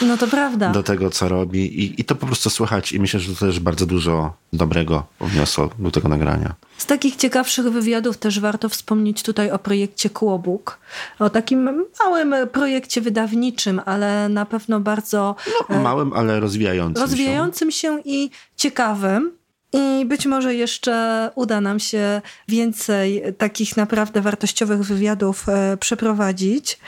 No 0.02 0.18
to 0.18 0.28
prawda. 0.28 0.70
Do 0.70 0.84
tego, 0.84 1.10
co 1.10 1.28
robi. 1.28 1.84
I, 1.84 2.02
I 2.02 2.04
to 2.04 2.16
po 2.16 2.26
prostu 2.26 2.50
słychać. 2.50 2.92
I 2.92 3.00
myślę, 3.00 3.20
że 3.20 3.34
to 3.34 3.40
też 3.40 3.60
bardzo 3.60 3.86
dużo 3.86 4.34
dobrego 4.54 5.06
wniosło 5.22 5.70
do 5.80 5.92
tego 5.92 6.10
nagrania. 6.10 6.56
Z 6.78 6.86
takich 6.86 7.16
ciekawszych 7.16 7.66
wywiadów 7.66 8.18
też 8.18 8.40
warto 8.40 8.70
wspomnieć 8.70 9.24
tutaj 9.24 9.52
o 9.52 9.60
projekcie 9.60 10.10
Kłobuk. 10.10 10.80
O 11.20 11.30
takim 11.30 11.86
małym 12.00 12.36
projekcie 12.52 13.02
wydawniczym, 13.02 13.82
ale 13.86 14.30
na 14.30 14.46
pewno 14.46 14.80
bardzo... 14.80 15.36
No, 15.70 15.80
małym, 15.82 16.14
ale 16.14 16.40
rozwijającym 16.40 16.96
się. 16.96 17.02
Rozwijającym 17.02 17.72
się 17.72 18.00
i 18.06 18.30
ciekawym. 18.56 19.32
I 19.74 20.06
być 20.06 20.26
może 20.26 20.56
jeszcze 20.56 21.30
uda 21.36 21.62
nam 21.62 21.80
się 21.80 22.22
więcej 22.48 23.24
takich 23.38 23.78
naprawdę 23.78 24.22
wartościowych 24.22 24.84
wywiadów 24.84 25.50
e, 25.50 25.78
przeprowadzić. 25.78 26.80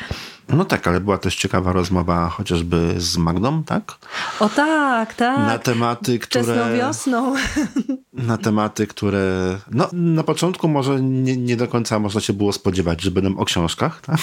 No 0.49 0.65
tak, 0.65 0.87
ale 0.87 0.99
była 0.99 1.17
też 1.17 1.35
ciekawa 1.35 1.73
rozmowa 1.73 2.29
chociażby 2.29 2.93
z 2.97 3.17
Magdą, 3.17 3.63
tak? 3.63 3.91
O 4.39 4.49
tak, 4.49 5.13
tak. 5.13 5.37
Na 5.37 5.59
tematy, 5.59 6.19
które... 6.19 6.43
Wczesną 6.43 6.77
wiosną. 6.77 7.33
Na 8.13 8.37
tematy, 8.37 8.87
które... 8.87 9.55
No, 9.71 9.89
na 9.93 10.23
początku 10.23 10.67
może 10.67 11.01
nie, 11.01 11.37
nie 11.37 11.57
do 11.57 11.67
końca 11.67 11.99
można 11.99 12.21
się 12.21 12.33
było 12.33 12.53
spodziewać, 12.53 13.01
że 13.01 13.11
będą 13.11 13.37
o 13.37 13.45
książkach, 13.45 14.01
tak? 14.01 14.17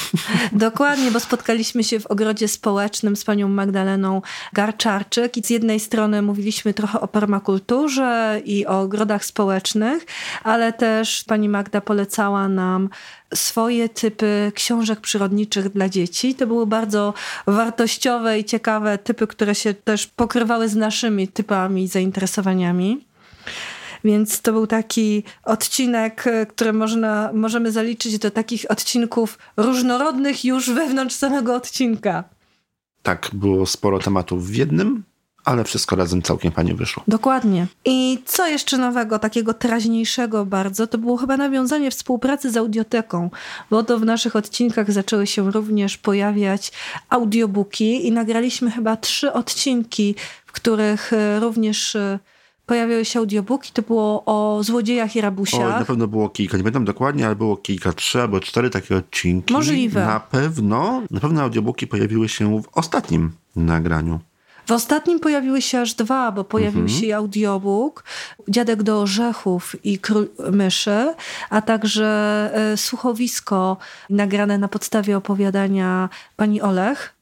Dokładnie, 0.52 1.10
bo 1.10 1.20
spotkaliśmy 1.20 1.84
się 1.84 2.00
w 2.00 2.06
ogrodzie 2.06 2.48
społecznym 2.48 3.16
z 3.16 3.24
panią 3.24 3.48
Magdaleną 3.48 4.22
Garczarczyk 4.52 5.36
i 5.36 5.44
z 5.44 5.50
jednej 5.50 5.80
strony 5.80 6.22
mówiliśmy 6.22 6.74
trochę 6.74 7.00
o 7.00 7.08
permakulturze 7.08 8.40
i 8.44 8.66
o 8.66 8.80
ogrodach 8.80 9.24
społecznych, 9.24 10.06
ale 10.42 10.72
też 10.72 11.24
pani 11.24 11.48
Magda 11.48 11.80
polecała 11.80 12.48
nam 12.48 12.88
swoje 13.34 13.88
typy 13.88 14.52
książek 14.54 15.00
przyrodniczych 15.00 15.68
dla 15.68 15.88
dzieci. 15.88 16.34
To 16.34 16.46
były 16.46 16.66
bardzo 16.66 17.14
wartościowe 17.46 18.38
i 18.38 18.44
ciekawe 18.44 18.98
typy, 18.98 19.26
które 19.26 19.54
się 19.54 19.74
też 19.74 20.06
pokrywały 20.06 20.68
z 20.68 20.76
naszymi 20.76 21.28
typami 21.28 21.82
i 21.82 21.88
zainteresowaniami. 21.88 23.06
Więc 24.04 24.40
to 24.40 24.52
był 24.52 24.66
taki 24.66 25.22
odcinek, 25.44 26.24
który 26.48 26.72
można, 26.72 27.30
możemy 27.32 27.72
zaliczyć 27.72 28.18
do 28.18 28.30
takich 28.30 28.70
odcinków 28.70 29.38
różnorodnych 29.56 30.44
już 30.44 30.70
wewnątrz 30.70 31.14
samego 31.14 31.54
odcinka. 31.54 32.24
Tak, 33.02 33.30
było 33.32 33.66
sporo 33.66 33.98
tematów 33.98 34.46
w 34.46 34.54
jednym, 34.54 35.04
ale 35.44 35.64
wszystko 35.64 35.96
razem 35.96 36.22
całkiem 36.22 36.52
fajnie 36.52 36.74
wyszło. 36.74 37.02
Dokładnie. 37.08 37.66
I 37.84 38.18
co 38.26 38.46
jeszcze 38.46 38.78
nowego, 38.78 39.18
takiego 39.18 39.54
teraźniejszego 39.54 40.46
bardzo, 40.46 40.86
to 40.86 40.98
było 40.98 41.16
chyba 41.16 41.36
nawiązanie 41.36 41.90
współpracy 41.90 42.50
z 42.50 42.56
audioteką, 42.56 43.30
bo 43.70 43.82
to 43.82 43.98
w 43.98 44.04
naszych 44.04 44.36
odcinkach 44.36 44.92
zaczęły 44.92 45.26
się 45.26 45.50
również 45.50 45.98
pojawiać 45.98 46.72
audiobooki 47.08 48.06
i 48.06 48.12
nagraliśmy 48.12 48.70
chyba 48.70 48.96
trzy 48.96 49.32
odcinki, 49.32 50.14
w 50.46 50.52
których 50.52 51.12
e, 51.12 51.40
również 51.40 51.96
e, 51.96 52.18
pojawiały 52.66 53.04
się 53.04 53.18
audiobooki. 53.18 53.72
To 53.72 53.82
było 53.82 54.22
o 54.26 54.62
złodziejach 54.62 55.16
i 55.16 55.20
rabusiach. 55.20 55.76
O, 55.76 55.78
na 55.78 55.84
pewno 55.84 56.06
było 56.06 56.28
kilka, 56.28 56.56
nie 56.56 56.62
pamiętam 56.62 56.84
dokładnie, 56.84 57.26
ale 57.26 57.36
było 57.36 57.56
kilka, 57.56 57.92
trzy 57.92 58.20
albo 58.20 58.40
cztery 58.40 58.70
takie 58.70 58.96
odcinki. 58.96 59.54
Możliwe. 59.54 60.06
Na 60.06 60.20
pewno, 60.20 61.02
na 61.10 61.20
pewno 61.20 61.42
audiobooki 61.42 61.86
pojawiły 61.86 62.28
się 62.28 62.62
w 62.62 62.68
ostatnim 62.72 63.32
nagraniu. 63.56 64.20
W 64.66 64.72
ostatnim 64.72 65.20
pojawiły 65.20 65.62
się 65.62 65.80
aż 65.80 65.94
dwa, 65.94 66.32
bo 66.32 66.44
pojawił 66.44 66.82
mhm. 66.82 67.00
się 67.00 67.16
audiobook 67.16 68.04
Dziadek 68.48 68.82
do 68.82 69.00
orzechów 69.00 69.76
i 69.84 69.98
Król 69.98 70.28
myszy, 70.50 71.14
a 71.50 71.62
także 71.62 72.50
e, 72.54 72.76
słuchowisko 72.76 73.76
nagrane 74.10 74.58
na 74.58 74.68
podstawie 74.68 75.16
opowiadania 75.16 76.08
pani 76.36 76.62
Olech. 76.62 77.14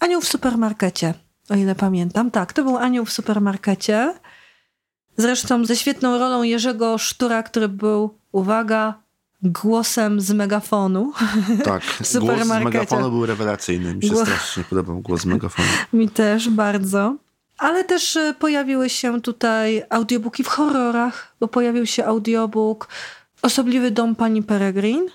Anioł 0.00 0.20
w 0.20 0.28
supermarkecie, 0.28 1.14
o 1.50 1.54
ile 1.54 1.74
pamiętam. 1.74 2.30
Tak, 2.30 2.52
to 2.52 2.64
był 2.64 2.76
Anioł 2.76 3.04
w 3.04 3.12
supermarkecie. 3.12 4.14
Zresztą 5.16 5.64
ze 5.64 5.76
świetną 5.76 6.18
rolą 6.18 6.42
Jerzego 6.42 6.98
Sztura, 6.98 7.42
który 7.42 7.68
był, 7.68 8.18
uwaga, 8.32 8.94
głosem 9.52 10.20
z 10.20 10.32
megafonu. 10.32 11.12
Tak, 11.64 11.82
głos 12.20 12.46
z 12.46 12.64
megafonu 12.64 13.10
był 13.10 13.26
rewelacyjny. 13.26 13.94
Mi 13.94 14.02
się 14.02 14.08
głos... 14.08 14.28
strasznie 14.28 14.64
podobał 14.64 15.00
głos 15.00 15.20
z 15.20 15.26
megafonu. 15.26 15.68
Mi 15.92 16.08
też 16.08 16.48
bardzo. 16.50 17.16
Ale 17.58 17.84
też 17.84 18.16
e, 18.16 18.34
pojawiły 18.38 18.88
się 18.88 19.20
tutaj 19.20 19.82
audiobooki 19.90 20.44
w 20.44 20.48
horrorach, 20.48 21.34
bo 21.40 21.48
pojawił 21.48 21.86
się 21.86 22.04
audiobook 22.04 22.88
Osobliwy 23.42 23.90
dom 23.90 24.16
pani 24.16 24.42
Peregrin. 24.42 25.06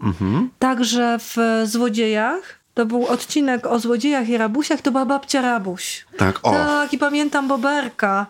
Mhm. 0.00 0.50
Także 0.58 1.18
w 1.18 1.36
Złodziejach 1.64 2.65
to 2.76 2.86
był 2.86 3.06
odcinek 3.06 3.66
o 3.66 3.78
złodziejach 3.78 4.28
i 4.28 4.36
rabusiach, 4.36 4.80
to 4.80 4.90
była 4.90 5.06
babcia 5.06 5.42
Rabuś. 5.42 6.06
Tak, 6.16 6.38
o. 6.42 6.50
Tak, 6.50 6.92
i 6.92 6.98
pamiętam 6.98 7.48
Boberka. 7.48 8.26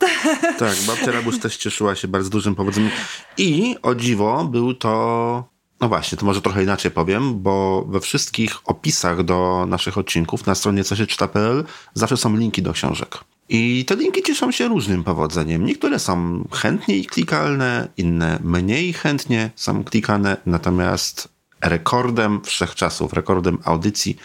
Tak, 0.58 0.74
babcia 0.86 1.12
Rabuś 1.12 1.38
też 1.38 1.56
cieszyła 1.56 1.94
się 1.94 2.08
bardzo 2.08 2.30
dużym 2.30 2.54
powodzeniem. 2.54 2.90
I 3.38 3.76
o 3.82 3.94
dziwo 3.94 4.44
był 4.44 4.74
to. 4.74 5.48
No 5.80 5.88
właśnie, 5.88 6.18
to 6.18 6.26
może 6.26 6.42
trochę 6.42 6.62
inaczej 6.62 6.90
powiem, 6.90 7.42
bo 7.42 7.84
we 7.88 8.00
wszystkich 8.00 8.56
opisach 8.64 9.22
do 9.22 9.66
naszych 9.68 9.98
odcinków 9.98 10.46
na 10.46 10.54
stronie 10.54 10.84
co 10.84 10.96
się 10.96 11.06
czyta.pl 11.06 11.64
zawsze 11.94 12.16
są 12.16 12.36
linki 12.36 12.62
do 12.62 12.72
książek. 12.72 13.18
I 13.48 13.84
te 13.84 13.96
linki 13.96 14.22
cieszą 14.22 14.52
się 14.52 14.68
różnym 14.68 15.04
powodzeniem. 15.04 15.66
Niektóre 15.66 15.98
są 15.98 16.44
chętniej 16.52 17.06
klikalne, 17.06 17.88
inne 17.96 18.38
mniej 18.42 18.92
chętnie 18.92 19.50
są 19.54 19.84
klikane, 19.84 20.36
natomiast 20.46 21.35
rekordem 21.60 22.40
wszechczasów, 22.44 23.12
rekordem 23.12 23.58
audycji 23.64 24.16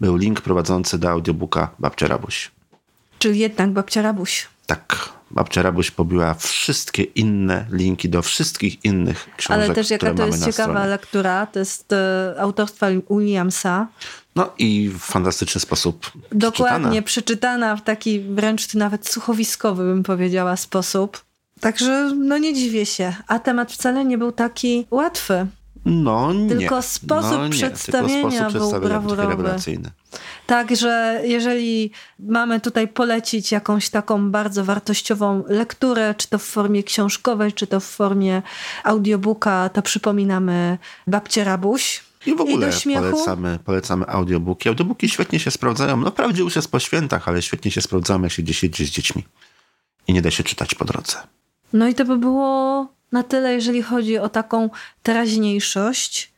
był 0.00 0.16
link 0.16 0.40
prowadzący 0.40 0.98
do 0.98 1.10
audiobooka 1.10 1.70
Babcia 1.78 2.08
Rabuś. 2.08 2.50
Czyli 3.18 3.38
jednak 3.38 3.70
babcia 3.70 4.02
Rabuś. 4.02 4.46
Tak, 4.66 5.12
Babcia 5.30 5.62
Rabuś 5.62 5.90
pobiła 5.90 6.34
wszystkie 6.34 7.02
inne 7.02 7.66
linki 7.70 8.08
do 8.08 8.22
wszystkich 8.22 8.84
innych 8.84 9.28
książek, 9.36 9.64
Ale 9.64 9.74
też 9.74 9.90
jaka 9.90 10.14
to 10.14 10.26
jest 10.26 10.38
ciekawa 10.44 10.72
stronie. 10.72 10.88
lektura, 10.88 11.46
to 11.46 11.58
jest 11.58 11.92
e, 11.92 12.34
autorstwa 12.38 12.86
Williamsa. 13.10 13.86
No 14.36 14.50
i 14.58 14.88
w 14.88 14.98
fantastyczny 14.98 15.60
sposób 15.60 16.10
Dokładnie, 16.32 17.02
przeczytana. 17.02 17.02
przeczytana 17.02 17.76
w 17.76 17.82
taki 17.82 18.20
wręcz 18.20 18.74
nawet 18.74 19.08
słuchowiskowy, 19.08 19.84
bym 19.84 20.02
powiedziała, 20.02 20.56
sposób. 20.56 21.24
Także 21.60 22.12
no 22.16 22.38
nie 22.38 22.54
dziwię 22.54 22.86
się. 22.86 23.14
A 23.26 23.38
temat 23.38 23.72
wcale 23.72 24.04
nie 24.04 24.18
był 24.18 24.32
taki 24.32 24.86
łatwy. 24.90 25.46
No 25.88 26.32
nie. 26.32 26.48
Tylko 26.48 26.82
sposób 26.82 27.30
no, 27.30 27.44
nie. 27.44 27.50
przedstawienia 27.50 28.30
tylko 28.30 28.50
sposób 28.50 28.70
był 28.70 28.88
brawurowy. 28.88 29.28
rewelacyjny. 29.28 29.90
Także 30.46 31.20
jeżeli 31.24 31.90
mamy 32.18 32.60
tutaj 32.60 32.88
polecić 32.88 33.52
jakąś 33.52 33.90
taką 33.90 34.30
bardzo 34.30 34.64
wartościową 34.64 35.44
lekturę, 35.48 36.14
czy 36.14 36.28
to 36.28 36.38
w 36.38 36.42
formie 36.42 36.82
książkowej, 36.82 37.52
czy 37.52 37.66
to 37.66 37.80
w 37.80 37.84
formie 37.84 38.42
audiobooka, 38.84 39.68
to 39.68 39.82
przypominamy 39.82 40.78
Babcie 41.06 41.44
Rabuś. 41.44 42.08
I 42.26 42.34
w 42.34 42.40
ogóle 42.40 42.72
śmiechu? 42.72 43.10
polecamy, 43.10 43.58
polecamy 43.64 44.06
audiobooki. 44.06 44.68
Audiobooki 44.68 45.08
świetnie 45.08 45.40
się 45.40 45.50
sprawdzają. 45.50 45.96
No 45.96 46.10
wprawdzie 46.10 46.42
już 46.42 46.56
jest 46.56 46.70
po 46.70 46.78
świętach, 46.78 47.28
ale 47.28 47.42
świetnie 47.42 47.70
się 47.70 47.82
sprawdzają, 47.82 48.22
jak 48.22 48.32
się 48.32 48.42
gdzieś 48.42 48.62
jedzie 48.62 48.86
z 48.86 48.90
dziećmi. 48.90 49.24
I 50.08 50.12
nie 50.12 50.22
da 50.22 50.30
się 50.30 50.44
czytać 50.44 50.74
po 50.74 50.84
drodze. 50.84 51.16
No 51.72 51.88
i 51.88 51.94
to 51.94 52.04
by 52.04 52.18
było 52.18 52.86
na 53.12 53.22
tyle, 53.22 53.54
jeżeli 53.54 53.82
chodzi 53.82 54.18
o 54.18 54.28
taką 54.28 54.70
teraźniejszość 55.02 56.32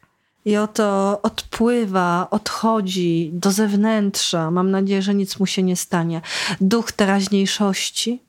i 0.44 0.56
o 0.56 0.66
to 0.66 1.20
odpływa, 1.22 2.28
odchodzi 2.30 3.30
do 3.32 3.52
zewnętrza. 3.52 4.50
Mam 4.50 4.70
nadzieję, 4.70 5.02
że 5.02 5.14
nic 5.14 5.38
mu 5.38 5.46
się 5.46 5.62
nie 5.62 5.76
stanie. 5.76 6.20
Duch 6.60 6.92
teraźniejszości. 6.92 8.22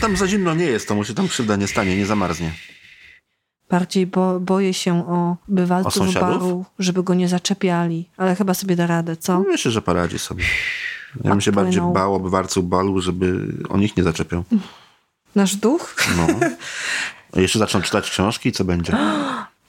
Tam 0.00 0.16
za 0.16 0.28
zimno 0.28 0.54
nie 0.54 0.64
jest, 0.64 0.88
to 0.88 0.94
mu 0.94 1.04
się 1.04 1.14
tam 1.14 1.28
krzywda 1.28 1.56
nie 1.56 1.66
stanie, 1.66 1.96
nie 1.96 2.06
zamarznie. 2.06 2.52
Bardziej 3.70 4.06
bo, 4.06 4.40
boję 4.40 4.74
się 4.74 5.08
o 5.08 5.12
O 5.12 5.36
bywalców 5.48 5.94
sąsiadów? 5.94 6.42
baru, 6.42 6.64
żeby 6.78 7.02
go 7.02 7.14
nie 7.14 7.28
zaczepiali. 7.28 8.08
Ale 8.16 8.34
chyba 8.36 8.54
sobie 8.54 8.76
da 8.76 8.86
radę, 8.86 9.16
co? 9.16 9.40
Myślę, 9.40 9.70
że 9.70 9.82
poradzi 9.82 10.18
sobie. 10.18 10.44
Ja 11.24 11.30
bym 11.30 11.40
się 11.40 11.52
bardziej 11.52 11.82
bał 11.94 12.14
obywatców 12.14 12.68
balu, 12.68 13.00
żeby 13.00 13.52
on 13.68 13.82
ich 13.82 13.96
nie 13.96 14.02
zaczepiał. 14.02 14.44
Nasz 15.34 15.56
duch? 15.56 15.94
No. 16.16 16.26
Jeszcze 17.36 17.58
zaczną 17.58 17.82
czytać 17.82 18.10
książki, 18.10 18.52
co 18.52 18.64
będzie? 18.64 18.92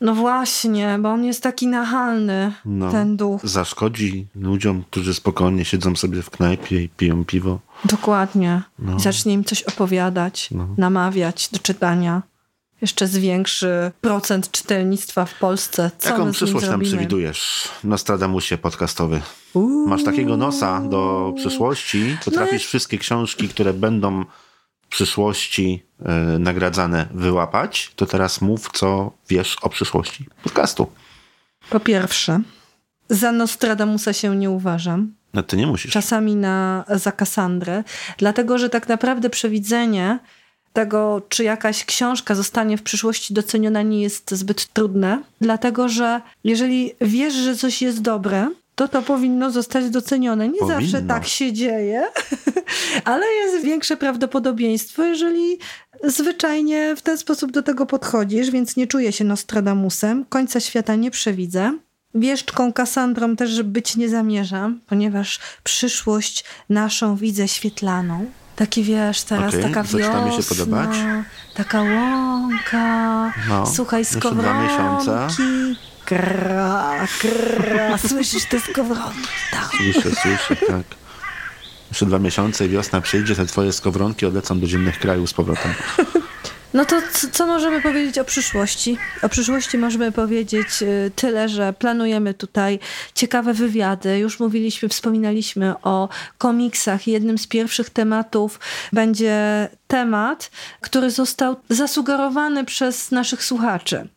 No 0.02 0.16
właśnie, 0.16 0.98
bo 1.02 1.10
on 1.10 1.26
jest 1.26 1.44
taki 1.44 1.68
nachalny, 1.68 2.54
No. 2.66 2.92
ten 2.92 3.18
duch. 3.18 3.42
Zaszkodzi 3.44 4.28
ludziom, 4.36 4.84
którzy 4.92 5.14
spokojnie 5.14 5.66
siedzą 5.66 5.96
sobie 5.96 6.22
w 6.22 6.30
knajpie 6.30 6.82
i 6.84 6.90
piją 6.90 7.26
piwo. 7.26 7.60
Dokładnie. 7.86 8.62
I 8.98 9.02
zacznie 9.02 9.34
im 9.34 9.44
coś 9.44 9.62
opowiadać, 9.64 10.50
No. 10.52 10.68
namawiać 10.78 11.50
do 11.52 11.60
czytania. 11.60 12.22
Jeszcze 12.82 13.08
zwiększy 13.08 13.92
procent 14.02 14.52
czytelnictwa 14.52 15.26
w 15.26 15.40
Polsce. 15.40 15.92
Co 15.98 16.10
Jaką 16.10 16.32
przyszłość 16.32 16.66
nam 16.66 16.70
zrobimy? 16.72 16.92
przewidujesz? 16.92 17.70
Nostradamusie 17.84 18.58
podcastowy. 18.58 19.22
Uuu. 19.54 19.88
Masz 19.88 20.04
takiego 20.04 20.38
nosa 20.38 20.82
do 20.82 21.34
przyszłości, 21.38 22.18
potrafisz 22.26 22.64
No 22.64 22.68
wszystkie 22.68 22.98
książki, 22.98 23.50
które 23.50 23.74
będą 23.74 24.26
przyszłości 24.96 25.84
e, 26.06 26.14
nagradzane, 26.40 27.08
wyłapać, 27.14 27.92
to 27.96 28.06
teraz 28.06 28.42
mów, 28.42 28.70
co 28.74 29.12
wiesz 29.30 29.58
o 29.62 29.70
przyszłości 29.70 30.26
podcastu. 30.44 30.88
Po 31.70 31.80
pierwsze, 31.80 32.42
za 33.10 33.32
Nostradamusa 33.32 34.14
się 34.14 34.36
nie 34.36 34.50
uważam. 34.50 35.14
No 35.34 35.44
ty 35.44 35.58
nie 35.58 35.68
musisz. 35.68 35.92
czasami 35.92 36.36
na, 36.36 36.86
za 36.90 37.12
Kassandrę, 37.12 37.84
dlatego 38.18 38.58
że 38.58 38.70
tak 38.70 38.88
naprawdę 38.88 39.30
przewidzenie 39.30 40.20
tego, 40.74 41.22
czy 41.30 41.44
jakaś 41.44 41.86
książka 41.86 42.36
zostanie 42.36 42.78
w 42.78 42.84
przyszłości 42.84 43.34
doceniona, 43.34 43.82
nie 43.82 44.02
jest 44.02 44.32
zbyt 44.32 44.74
trudne, 44.74 45.24
dlatego 45.42 45.90
że 45.90 46.22
jeżeli 46.44 46.92
wiesz, 47.02 47.34
że 47.34 47.56
coś 47.56 47.82
jest 47.82 48.02
dobre, 48.02 48.52
to 48.76 48.88
to 48.88 49.02
powinno 49.02 49.52
zostać 49.52 49.90
docenione. 49.90 50.48
Nie 50.48 50.60
Powinno. 50.60 50.82
zawsze 50.82 51.02
tak 51.02 51.28
się 51.28 51.54
dzieje, 51.54 52.04
ale 53.06 53.26
jest 53.28 53.66
większe 53.66 53.98
prawdopodobieństwo, 53.98 55.04
jeżeli 55.04 55.58
zwyczajnie 56.04 56.96
w 56.96 57.02
ten 57.02 57.18
sposób 57.18 57.52
do 57.52 57.64
tego 57.64 57.86
podchodzisz, 57.86 58.52
więc 58.52 58.76
nie 58.76 58.88
czuję 58.88 59.12
się 59.12 59.24
Nostradamusem. 59.24 60.26
Końca 60.30 60.60
świata 60.60 60.96
nie 60.96 61.12
przewidzę. 61.12 61.78
Wieszczką 62.16 62.74
Kassandrą 62.74 63.36
też 63.36 63.64
być 63.64 63.96
nie 63.96 64.10
zamierzam, 64.10 64.80
ponieważ 64.88 65.40
przyszłość 65.64 66.44
naszą 66.70 67.16
widzę 67.16 67.48
świetlaną. 67.48 68.26
Taki 68.56 68.84
wiesz, 68.84 69.22
teraz 69.22 69.54
Okej, 69.54 69.64
taka 69.64 69.84
mi 69.84 69.90
się 69.90 69.98
wiosna, 69.98 70.44
podobać. 70.56 70.98
taka 71.56 71.82
łąka, 71.82 73.34
No, 73.50 73.66
słuchaj, 73.66 74.06
skowronki. 74.06 74.74
Gra, 76.08 77.08
gra, 77.22 77.98
słyszysz 77.98 78.46
te 78.46 78.60
skowronki? 78.60 79.28
Tak. 79.52 79.70
Słyszę, 79.78 80.10
słyszę, 80.22 80.56
tak. 80.68 80.84
Jeszcze 81.90 82.06
dwa 82.06 82.20
miesiące 82.20 82.66
i 82.66 82.70
wiosna 82.70 83.02
przyjdzie, 83.02 83.36
te 83.36 83.46
twoje 83.46 83.74
skowronki 83.74 84.26
odlecą 84.26 84.60
do 84.60 84.68
zimnych 84.68 85.00
krajów 85.00 85.30
z 85.30 85.34
powrotem. 85.34 85.74
No 86.76 86.86
to 86.86 87.02
co, 87.14 87.28
co 87.32 87.48
możemy 87.48 87.82
powiedzieć 87.82 88.20
o 88.20 88.26
przyszłości? 88.26 88.98
O 89.22 89.30
przyszłości 89.30 89.78
możemy 89.78 90.12
powiedzieć 90.12 90.68
y, 90.82 91.12
tyle, 91.16 91.50
że 91.50 91.74
planujemy 91.74 92.34
tutaj 92.34 92.80
ciekawe 93.14 93.54
wywiady. 93.54 94.20
Już 94.20 94.40
mówiliśmy, 94.40 94.90
wspominaliśmy 94.90 95.74
o 95.82 96.10
komiksach. 96.38 97.08
Jednym 97.08 97.38
z 97.38 97.48
pierwszych 97.48 97.90
tematów 97.90 98.60
będzie 98.94 99.70
temat, 99.88 100.52
który 100.82 101.12
został 101.12 101.56
zasugerowany 101.70 102.66
przez 102.66 103.12
naszych 103.12 103.44
słuchaczy, 103.44 104.08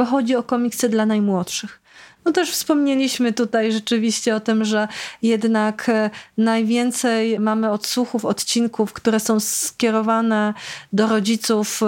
bo 0.00 0.06
chodzi 0.06 0.36
o 0.36 0.42
komiksy 0.42 0.88
dla 0.88 1.06
najmłodszych. 1.06 1.80
No 2.24 2.32
też 2.32 2.50
wspomnieliśmy 2.50 3.32
tutaj 3.32 3.72
rzeczywiście 3.72 4.36
o 4.36 4.40
tym, 4.40 4.64
że 4.64 4.88
jednak 5.22 5.88
e, 5.88 6.10
najwięcej 6.38 7.40
mamy 7.40 7.70
odsłuchów, 7.70 8.24
odcinków, 8.24 8.92
które 8.92 9.20
są 9.20 9.40
skierowane 9.40 10.54
do 10.92 11.06
rodziców 11.06 11.80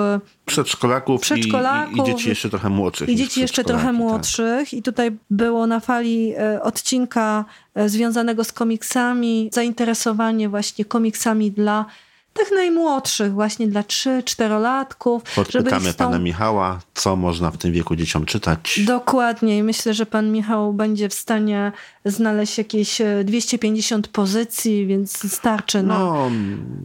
Przedszkolaków, 0.47 1.21
Przedszkolaków 1.21 1.97
i, 1.97 2.01
i, 2.01 2.03
i 2.03 2.07
dzieci 2.07 2.29
jeszcze 2.29 2.51
trochę 2.51 2.69
młodszych. 2.69 3.09
i 3.09 3.17
dzieci 3.17 3.41
jeszcze 3.41 3.65
trochę 3.65 3.87
tak. 3.87 3.95
młodszych. 3.95 4.75
I 4.75 4.83
tutaj 4.83 5.17
było 5.31 5.67
na 5.67 5.81
fali 5.81 6.35
e, 6.35 6.63
odcinka 6.63 7.45
e, 7.75 7.89
związanego 7.89 8.45
z 8.45 8.53
komiksami, 8.53 9.51
zainteresowanie 9.53 10.49
właśnie 10.49 10.85
komiksami 10.85 11.51
dla 11.51 11.87
tych 12.33 12.51
najmłodszych, 12.53 13.33
właśnie 13.33 13.67
dla 13.67 13.83
3-4-latków. 13.83 15.21
Podpytamy 15.35 15.95
tą- 15.95 16.05
pana 16.05 16.19
Michała, 16.19 16.81
co 16.95 17.17
można 17.17 17.51
w 17.51 17.57
tym 17.59 17.73
wieku 17.73 17.97
dzieciom 17.97 18.25
czytać. 18.25 18.81
Dokładnie 18.87 19.59
i 19.59 19.63
myślę, 19.63 19.95
że 19.95 20.07
pan 20.07 20.33
Michał 20.33 20.73
będzie 20.73 21.09
w 21.09 21.15
stanie 21.15 21.73
znaleźć 22.05 22.59
jakieś 22.59 23.01
e, 23.01 23.25
250 23.25 24.09
pozycji, 24.09 24.87
więc 24.87 25.33
starczy 25.33 25.83
na 25.83 25.99
No, 25.99 26.31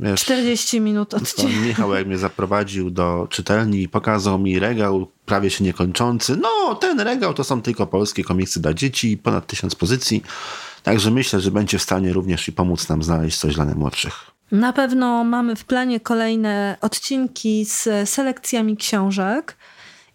wiesz, 0.01 0.21
40 0.21 0.81
minut 0.81 1.13
odcinka. 1.13 1.53
pan 1.53 1.67
Michał 1.67 1.93
jak 1.93 2.07
mnie 2.07 2.17
zaprowadził 2.17 2.89
do 2.89 3.27
czytelni 3.29 3.81
i 3.81 3.89
pokazał 3.89 4.39
mi 4.39 4.59
regał 4.59 5.07
prawie 5.25 5.49
się 5.49 5.63
niekończący. 5.63 6.35
No, 6.35 6.75
ten 6.75 6.99
regał 6.99 7.33
to 7.33 7.43
są 7.43 7.61
tylko 7.61 7.87
polskie 7.87 8.23
komiksy 8.23 8.59
dla 8.59 8.73
dzieci, 8.73 9.17
ponad 9.17 9.47
tysiąc 9.47 9.75
pozycji. 9.75 10.23
Także 10.83 11.11
myślę, 11.11 11.41
że 11.41 11.51
będzie 11.51 11.77
w 11.79 11.81
stanie 11.83 12.13
również 12.13 12.47
i 12.47 12.51
pomóc 12.51 12.89
nam 12.89 13.03
znaleźć 13.03 13.37
coś 13.37 13.55
dla 13.55 13.65
najmłodszych. 13.65 14.31
Na 14.51 14.73
pewno 14.73 15.23
mamy 15.23 15.55
w 15.55 15.65
planie 15.65 15.99
kolejne 15.99 16.77
odcinki 16.81 17.65
z 17.65 18.09
selekcjami 18.09 18.77
książek 18.77 19.57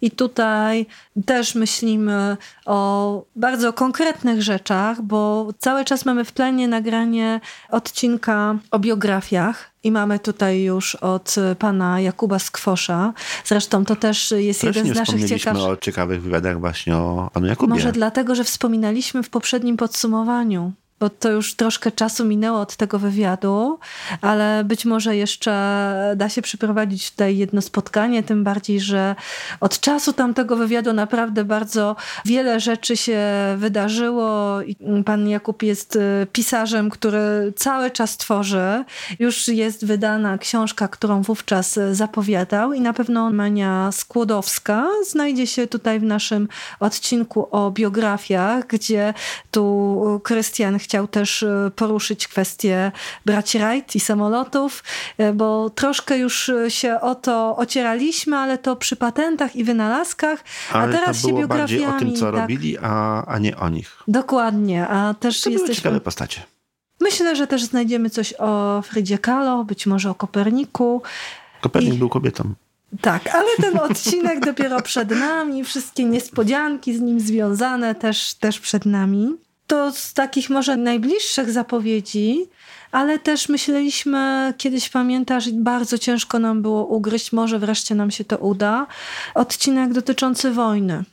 I 0.03 0.11
tutaj 0.11 0.87
też 1.27 1.55
myślimy 1.55 2.37
o 2.67 3.25
bardzo 3.37 3.73
konkretnych 3.73 4.43
rzeczach, 4.43 5.03
bo 5.03 5.49
cały 5.59 5.85
czas 5.85 6.05
mamy 6.05 6.25
w 6.25 6.33
planie 6.33 6.69
nagranie 6.69 7.41
odcinka 7.71 8.59
o 8.71 8.79
biografiach. 8.79 9.73
I 9.85 9.93
mamy 9.93 10.19
tutaj 10.19 10.63
już 10.63 10.95
od 10.95 11.35
pana 11.59 12.01
Jakuba 12.01 12.39
Skwosza. 12.39 13.13
Zresztą 13.45 13.85
to 13.85 13.97
też 13.97 14.35
jest 14.37 14.61
Też 14.61 14.77
jeden 14.77 14.95
z 14.95 14.99
naszych 14.99 15.29
ciekawszych. 15.29 15.67
o 15.67 15.77
ciekawych 15.77 16.23
wywiadach 16.23 16.61
właśnie 16.61 16.97
o 16.97 17.31
panu 17.35 17.47
Jakubie. 17.47 17.75
Może 17.75 17.93
dlatego, 17.93 18.35
że 18.35 18.45
wspominaliśmy 18.45 19.23
w 19.23 19.31
poprzednim 19.31 19.77
podsumowaniu 19.77 20.73
bo 21.03 21.11
to 21.11 21.31
już 21.31 21.55
troszkę 21.55 21.93
czasu 21.93 22.25
minęło 22.25 22.61
od 22.61 22.77
tego 22.77 22.99
wywiadu, 22.99 23.79
ale 24.21 24.65
być 24.65 24.85
może 24.85 25.17
jeszcze 25.17 25.53
da 26.17 26.29
się 26.29 26.43
przeprowadzić 26.43 27.11
tutaj 27.11 27.37
jedno 27.37 27.63
spotkanie, 27.63 28.23
tym 28.23 28.45
bardziej, 28.45 28.81
że 28.81 29.15
od 29.61 29.81
czasu 29.81 30.13
tamtego 30.13 30.57
wywiadu 30.57 30.93
naprawdę 30.93 31.45
bardzo 31.45 31.97
wiele 32.25 32.61
rzeczy 32.61 32.97
się 32.97 33.21
wydarzyło. 33.57 34.59
Pan 35.05 35.29
Jakub 35.29 35.63
jest 35.63 35.97
y, 35.97 36.27
pisarzem, 36.33 36.91
który 36.91 37.53
cały 37.57 37.91
czas 37.91 38.17
tworzy. 38.17 38.85
Już 39.19 39.49
jest 39.49 39.87
wydana 39.87 40.39
książka, 40.39 40.89
którą 40.89 41.23
wówczas 41.23 41.79
zapowiadał 41.93 42.73
i 42.73 42.81
na 42.81 42.93
pewno 42.93 43.31
Mania 43.31 43.91
Skłodowska 43.93 44.87
znajdzie 45.11 45.47
się 45.47 45.67
tutaj 45.67 46.01
w 46.01 46.03
naszym 46.03 46.49
odcinku 46.81 47.49
o 47.51 47.71
biografiach, 47.71 48.67
gdzie 48.67 49.15
tu 49.51 50.21
Krystian 50.25 50.79
chciał 50.79 50.92
chciał 50.93 51.09
też 51.09 51.43
e, 51.43 51.71
poruszyć 51.77 52.29
kwestię 52.29 52.93
braci 53.27 53.59
Wright 53.59 53.97
i 53.97 54.01
samolotów, 54.01 54.85
e, 55.19 55.33
bo 55.33 55.71
troszkę 55.71 56.19
już 56.19 56.51
się 56.69 57.01
o 57.01 57.15
to 57.15 57.57
ocieraliśmy, 57.57 58.37
ale 58.37 58.59
to 58.59 58.77
przy 58.77 58.97
patentach 58.97 59.57
i 59.57 59.65
wynalazkach, 59.65 60.45
ale 60.73 60.99
a 60.99 60.99
teraz 60.99 61.23
to 61.23 61.29
było 61.29 61.41
się 61.41 61.49
biografiami. 61.49 61.81
bardziej 61.81 61.87
o 61.87 61.99
tym, 61.99 62.17
co 62.17 62.33
tak, 62.33 62.41
robili, 62.41 62.79
a, 62.83 63.25
a 63.27 63.39
nie 63.39 63.57
o 63.57 63.69
nich. 63.69 63.97
Dokładnie, 64.09 64.89
a 64.89 65.15
też 65.15 65.41
to 65.41 65.51
jesteśmy... 65.51 65.75
ciekawe 65.75 66.01
postacie. 66.01 66.43
Myślę, 67.01 67.37
że 67.37 67.47
też 67.47 67.65
znajdziemy 67.65 68.11
coś 68.11 68.35
o 68.39 68.83
Frydzie 68.83 69.19
Kahlo, 69.19 69.65
być 69.65 69.87
może 69.87 70.11
o 70.11 70.15
Koperniku. 70.15 71.03
Kopernik 71.61 71.95
I... 71.95 71.99
był 71.99 72.09
kobietą. 72.09 72.55
Tak, 73.01 73.35
ale 73.35 73.49
ten 73.57 73.79
odcinek 73.79 74.45
dopiero 74.45 74.83
przed 74.83 75.11
nami, 75.11 75.65
wszystkie 75.65 76.05
niespodzianki 76.05 76.97
z 76.97 77.01
nim 77.01 77.21
związane 77.21 77.95
też, 77.95 78.35
też 78.35 78.61
przed 78.61 78.87
nami 78.87 79.37
to 79.73 79.93
z 79.93 80.15
takich 80.15 80.51
może 80.51 80.77
najbliższych 80.77 81.51
zapowiedzi, 81.51 82.47
ale 82.91 83.19
też 83.19 83.49
myśleliśmy, 83.49 84.55
kiedyś 84.59 84.89
pamiętasz, 84.89 85.51
bardzo 85.51 85.99
ciężko 85.99 86.39
nam 86.39 86.63
było 86.63 86.87
ugryźć, 86.87 87.33
może 87.33 87.59
wreszcie 87.59 87.95
nam 87.95 88.11
się 88.11 88.25
to 88.25 88.39
uda, 88.39 88.87
odcinek 89.35 89.93
dotyczący 89.93 90.51
wojny 90.51 91.05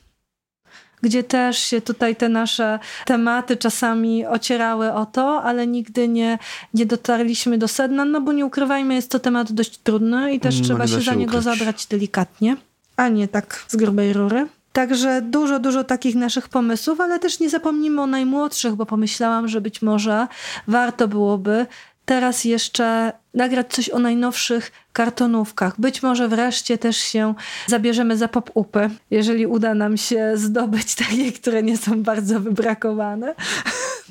gdzie 1.02 1.22
też 1.24 1.58
się 1.58 1.80
tutaj 1.80 2.16
te 2.16 2.28
nasze 2.28 2.78
tematy 3.04 3.56
czasami 3.56 4.26
ocierały 4.26 4.92
o 4.92 5.06
to, 5.06 5.42
ale 5.42 5.66
nigdy 5.66 6.08
nie, 6.08 6.38
nie 6.74 6.86
dotarliśmy 6.86 7.58
do 7.58 7.68
sedna, 7.68 8.04
no 8.04 8.20
bo 8.20 8.32
nie 8.32 8.46
ukrywajmy, 8.46 8.94
jest 8.94 9.10
to 9.10 9.18
temat 9.18 9.52
dość 9.52 9.78
trudny 9.78 10.34
i 10.34 10.40
też 10.40 10.58
no, 10.58 10.64
trzeba 10.64 10.86
się, 10.86 10.94
się 10.94 11.00
za 11.00 11.14
niego 11.14 11.42
zabrać 11.42 11.86
delikatnie, 11.86 12.56
a 12.96 13.08
nie 13.08 13.28
tak 13.28 13.64
z 13.68 13.76
grubej 13.76 14.12
rury. 14.12 14.46
Także 14.72 15.22
dużo, 15.22 15.58
dużo 15.58 15.84
takich 15.84 16.14
naszych 16.14 16.48
pomysłów, 16.48 17.00
ale 17.00 17.18
też 17.18 17.40
nie 17.40 17.50
zapomnimy 17.50 18.02
o 18.02 18.06
najmłodszych, 18.06 18.74
bo 18.74 18.86
pomyślałam, 18.86 19.48
że 19.48 19.60
być 19.60 19.82
może 19.82 20.26
warto 20.66 21.08
byłoby 21.08 21.66
teraz 22.10 22.44
jeszcze 22.44 23.12
nagrać 23.34 23.72
coś 23.72 23.90
o 23.90 23.98
najnowszych 23.98 24.72
kartonówkach. 24.92 25.80
Być 25.80 26.02
może 26.02 26.28
wreszcie 26.28 26.78
też 26.78 26.96
się 26.96 27.34
zabierzemy 27.66 28.16
za 28.16 28.28
pop-upy, 28.28 28.90
jeżeli 29.10 29.46
uda 29.46 29.74
nam 29.74 29.96
się 29.96 30.32
zdobyć 30.34 30.94
takie, 30.94 31.32
które 31.32 31.62
nie 31.62 31.76
są 31.76 32.02
bardzo 32.02 32.40
wybrakowane. 32.40 33.34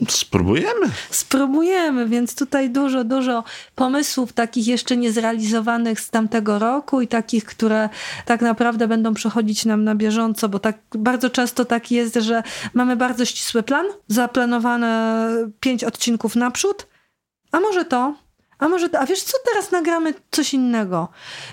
Spróbujemy. 0.09 0.87
Spróbujemy, 1.09 2.05
więc 2.05 2.35
tutaj 2.35 2.69
dużo, 2.69 3.03
dużo 3.03 3.43
pomysłów 3.75 4.33
takich 4.33 4.67
jeszcze 4.67 4.97
niezrealizowanych 4.97 5.99
z 5.99 6.09
tamtego 6.09 6.59
roku 6.59 7.01
i 7.01 7.07
takich, 7.07 7.45
które 7.45 7.89
tak 8.25 8.41
naprawdę 8.41 8.87
będą 8.87 9.13
przechodzić 9.13 9.65
nam 9.65 9.83
na 9.83 9.95
bieżąco, 9.95 10.49
bo 10.49 10.59
tak 10.59 10.77
bardzo 10.95 11.29
często 11.29 11.65
tak 11.65 11.91
jest, 11.91 12.15
że 12.15 12.43
mamy 12.73 12.95
bardzo 12.95 13.25
ścisły 13.25 13.63
plan, 13.63 13.85
zaplanowane 14.07 15.29
pięć 15.59 15.83
odcinków 15.83 16.35
naprzód, 16.35 16.88
a 17.51 17.59
może 17.59 17.85
to, 17.85 18.15
a 18.59 18.67
może 18.67 18.89
to, 18.89 18.99
a 18.99 19.05
wiesz 19.05 19.23
co, 19.23 19.37
teraz 19.53 19.71
nagramy 19.71 20.13
coś 20.31 20.53
innego. 20.53 21.07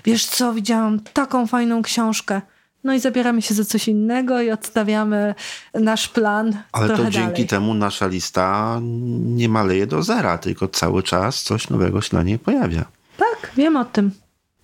Wiesz 0.05 0.25
co, 0.25 0.53
widziałam 0.53 0.99
taką 0.99 1.47
fajną 1.47 1.81
książkę. 1.81 2.41
No 2.83 2.93
i 2.93 2.99
zabieramy 2.99 3.41
się 3.41 3.53
za 3.53 3.65
coś 3.65 3.87
innego 3.87 4.41
i 4.41 4.51
odstawiamy 4.51 5.35
nasz 5.73 6.07
plan. 6.07 6.63
Ale 6.71 6.97
to 6.97 7.09
dzięki 7.09 7.31
dalej. 7.31 7.47
temu 7.47 7.73
nasza 7.73 8.07
lista 8.07 8.79
nie 9.21 9.49
maleje 9.49 9.87
do 9.87 10.03
zera, 10.03 10.37
tylko 10.37 10.67
cały 10.67 11.03
czas 11.03 11.43
coś 11.43 11.69
nowego 11.69 12.01
się 12.01 12.17
na 12.17 12.23
niej 12.23 12.39
pojawia. 12.39 12.85
Tak, 13.17 13.51
wiem 13.55 13.77
o 13.77 13.85
tym. 13.85 14.11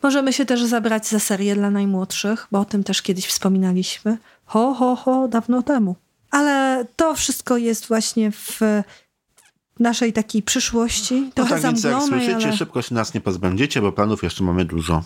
Możemy 0.04 0.34
się 0.34 0.46
też 0.46 0.64
zabrać 0.64 1.08
za 1.08 1.20
serię 1.20 1.56
dla 1.56 1.70
najmłodszych, 1.70 2.48
bo 2.52 2.60
o 2.60 2.66
tym 2.66 2.84
też 2.84 3.02
kiedyś 3.02 3.28
wspominaliśmy. 3.28 4.18
Ho, 4.46 4.74
ho, 4.74 4.96
ho, 4.96 5.28
dawno 5.28 5.62
temu. 5.62 5.96
Ale 6.32 6.86
to 6.96 7.16
wszystko 7.16 7.58
jest 7.58 7.88
właśnie 7.88 8.32
w 8.32 8.60
naszej 9.80 10.14
takiej 10.14 10.44
przyszłości. 10.44 11.22
No 11.22 11.32
Trochę 11.36 11.52
tak 11.52 11.62
więc 11.62 11.84
jak 11.84 12.04
słyszycie, 12.04 12.48
ale... 12.48 12.58
szybko 12.58 12.82
się 12.82 12.96
nas 12.96 13.14
nie 13.14 13.22
pozbędziecie, 13.22 13.82
bo 13.82 13.92
planów 13.92 14.24
jeszcze 14.24 14.44
mamy 14.44 14.66
dużo. 14.66 15.04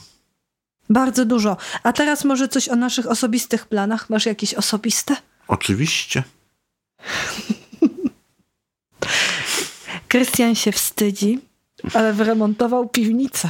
Bardzo 0.90 1.26
dużo. 1.26 1.58
A 1.84 1.94
teraz 1.94 2.26
może 2.26 2.48
coś 2.48 2.70
o 2.70 2.76
naszych 2.76 3.08
osobistych 3.08 3.68
planach. 3.68 4.10
Masz 4.10 4.26
jakieś 4.26 4.54
osobiste? 4.54 5.16
Oczywiście. 5.48 6.24
Krystian 10.08 10.56
się 10.56 10.72
wstydzi, 10.72 11.40
ale 11.94 12.14
wyremontował 12.14 12.90
piwnicę. 12.90 13.50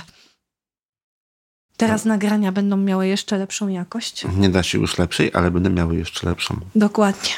Teraz 1.78 2.06
no. 2.06 2.10
nagrania 2.14 2.52
będą 2.52 2.78
miały 2.78 3.08
jeszcze 3.08 3.38
lepszą 3.38 3.68
jakość. 3.68 4.26
Nie 4.38 4.50
da 4.50 4.64
się 4.64 4.78
już 4.78 4.98
lepszej, 4.98 5.32
ale 5.34 5.52
będą 5.52 5.70
miały 5.70 5.96
jeszcze 5.96 6.30
lepszą. 6.30 6.60
Dokładnie. 6.76 7.32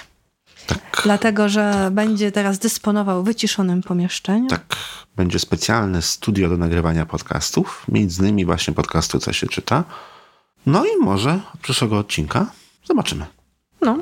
Tak. 0.67 0.88
Dlatego, 1.03 1.49
że 1.49 1.71
tak. 1.73 1.93
będzie 1.93 2.31
teraz 2.31 2.59
dysponował 2.59 3.23
wyciszonym 3.23 3.81
pomieszczeniem. 3.81 4.47
Tak. 4.47 4.75
Będzie 5.15 5.39
specjalne 5.39 6.01
studio 6.01 6.49
do 6.49 6.57
nagrywania 6.57 7.05
podcastów, 7.05 7.85
między 7.87 8.21
innymi 8.21 8.45
właśnie 8.45 8.73
podcastu 8.73 9.19
Co 9.19 9.33
się 9.33 9.47
czyta. 9.47 9.83
No 10.65 10.85
i 10.85 10.97
może 11.01 11.39
od 11.53 11.59
przyszłego 11.59 11.97
odcinka 11.97 12.45
zobaczymy. 12.83 13.25
No. 13.81 13.97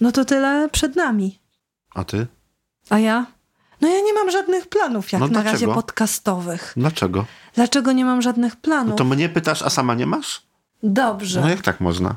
No 0.00 0.12
to 0.12 0.24
tyle 0.24 0.68
przed 0.72 0.96
nami. 0.96 1.38
A 1.94 2.04
ty? 2.04 2.26
A 2.90 2.98
ja? 2.98 3.26
No 3.80 3.88
ja 3.88 4.00
nie 4.00 4.12
mam 4.12 4.30
żadnych 4.30 4.66
planów 4.66 5.12
jak 5.12 5.20
no 5.20 5.28
na 5.28 5.42
razie 5.42 5.66
podcastowych. 5.66 6.72
Dlaczego? 6.76 7.24
Dlaczego 7.54 7.92
nie 7.92 8.04
mam 8.04 8.22
żadnych 8.22 8.56
planów? 8.56 8.90
No 8.90 8.96
to 8.96 9.04
mnie 9.04 9.28
pytasz, 9.28 9.62
a 9.62 9.70
sama 9.70 9.94
nie 9.94 10.06
masz? 10.06 10.42
Dobrze. 10.82 11.40
No 11.40 11.48
jak 11.48 11.62
tak 11.62 11.80
można? 11.80 12.16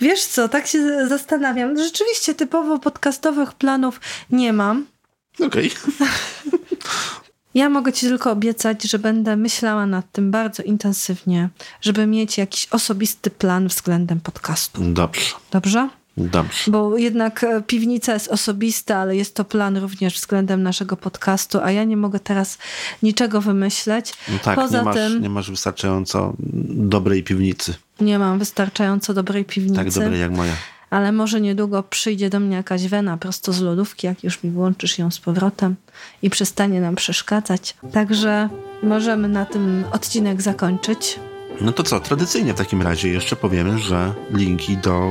Wiesz 0.00 0.24
co, 0.24 0.48
tak 0.48 0.66
się 0.66 1.08
zastanawiam. 1.08 1.78
Rzeczywiście 1.78 2.34
typowo 2.34 2.78
podcastowych 2.78 3.52
planów 3.52 4.00
nie 4.30 4.52
mam. 4.52 4.86
Okej. 5.40 5.70
Okay. 5.70 6.18
Ja 7.56 7.68
mogę 7.68 7.92
ci 7.92 8.06
tylko 8.06 8.30
obiecać, 8.30 8.82
że 8.82 8.98
będę 8.98 9.36
myślała 9.36 9.86
nad 9.86 10.12
tym 10.12 10.30
bardzo 10.30 10.62
intensywnie, 10.62 11.48
żeby 11.80 12.06
mieć 12.06 12.38
jakiś 12.38 12.66
osobisty 12.70 13.30
plan 13.30 13.68
względem 13.68 14.20
podcastu. 14.20 14.82
Dobrze. 14.84 15.34
Dobrze? 15.50 15.88
Dobrze. 16.16 16.70
Bo 16.70 16.96
jednak 16.96 17.44
e, 17.44 17.62
piwnica 17.62 18.14
jest 18.14 18.28
osobista, 18.28 18.96
ale 18.96 19.16
jest 19.16 19.34
to 19.34 19.44
plan 19.44 19.76
również 19.76 20.14
względem 20.14 20.62
naszego 20.62 20.96
podcastu, 20.96 21.58
a 21.62 21.70
ja 21.70 21.84
nie 21.84 21.96
mogę 21.96 22.20
teraz 22.20 22.58
niczego 23.02 23.40
wymyśleć. 23.40 24.12
No 24.28 24.38
tak, 24.38 24.56
Poza 24.56 24.78
nie 24.78 24.84
masz, 24.84 24.94
tym, 24.94 25.22
nie 25.22 25.30
masz 25.30 25.50
wystarczająco 25.50 26.34
dobrej 26.68 27.22
piwnicy. 27.22 27.74
Nie 28.00 28.18
mam 28.18 28.38
wystarczająco 28.38 29.14
dobrej 29.14 29.44
piwnicy. 29.44 29.76
Tak 29.76 29.90
dobrej 29.90 30.20
jak 30.20 30.32
moja. 30.32 30.52
Ale 30.90 31.12
może 31.12 31.40
niedługo 31.40 31.82
przyjdzie 31.82 32.30
do 32.30 32.40
mnie 32.40 32.56
jakaś 32.56 32.86
wena 32.86 33.16
prosto 33.16 33.52
z 33.52 33.60
lodówki, 33.60 34.06
jak 34.06 34.24
już 34.24 34.42
mi 34.42 34.50
włączysz 34.50 34.98
ją 34.98 35.10
z 35.10 35.20
powrotem 35.20 35.76
i 36.22 36.30
przestanie 36.30 36.80
nam 36.80 36.94
przeszkadzać. 36.94 37.76
Także 37.92 38.48
możemy 38.82 39.28
na 39.28 39.46
tym 39.46 39.84
odcinek 39.92 40.42
zakończyć. 40.42 41.20
No 41.60 41.72
to 41.72 41.82
co, 41.82 42.00
tradycyjnie 42.00 42.54
w 42.54 42.56
takim 42.56 42.82
razie 42.82 43.08
jeszcze 43.08 43.36
powiemy, 43.36 43.78
że 43.78 44.12
linki 44.30 44.76
do 44.76 45.10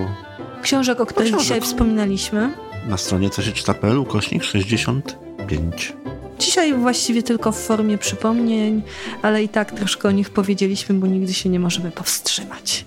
książek, 0.62 1.02
o 1.02 1.06
których 1.06 1.38
dzisiaj 1.38 1.62
wspominaliśmy. 1.62 2.54
Na 2.88 2.98
stronie 2.98 3.30
co 3.30 3.42
się 3.42 3.52
czyta.pl 3.52 3.98
ukośnik 3.98 4.44
65. 4.44 5.94
Dzisiaj 6.40 6.74
właściwie 6.74 7.24
tylko 7.24 7.52
w 7.52 7.60
formie 7.60 7.98
przypomnień, 7.98 8.82
ale 9.22 9.44
i 9.44 9.50
tak 9.50 9.72
troszkę 9.72 10.10
o 10.10 10.12
nich 10.12 10.30
powiedzieliśmy, 10.30 10.96
bo 10.96 11.08
nigdy 11.08 11.34
się 11.34 11.50
nie 11.50 11.60
możemy 11.60 11.92
powstrzymać. 11.92 12.86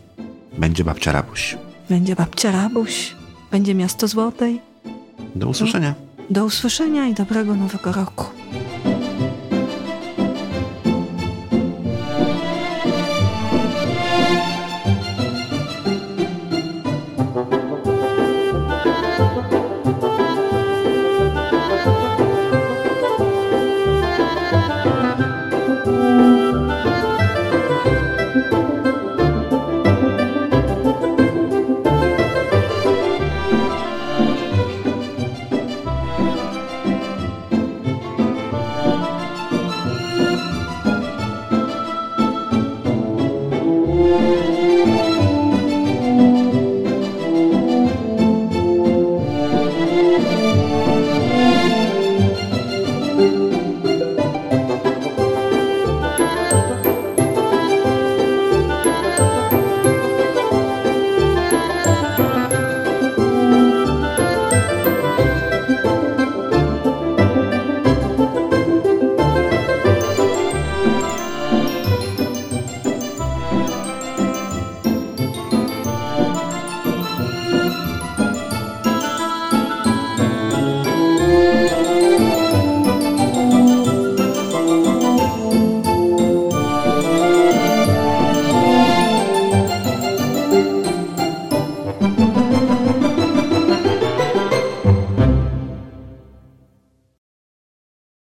Będzie 0.59 0.85
babcia 0.85 1.13
Rabuś. 1.13 1.59
Będzie 1.91 2.17
babcia 2.17 2.51
Rabuś. 2.51 3.17
Będzie 3.51 3.75
miasto 3.75 4.09
Złotej. 4.09 4.61
Do 5.35 5.49
usłyszenia. 5.49 5.95
Do, 6.29 6.35
do 6.35 6.45
usłyszenia 6.45 7.07
i 7.07 7.15
dobrego 7.15 7.55
nowego 7.55 7.93
roku. 7.93 8.38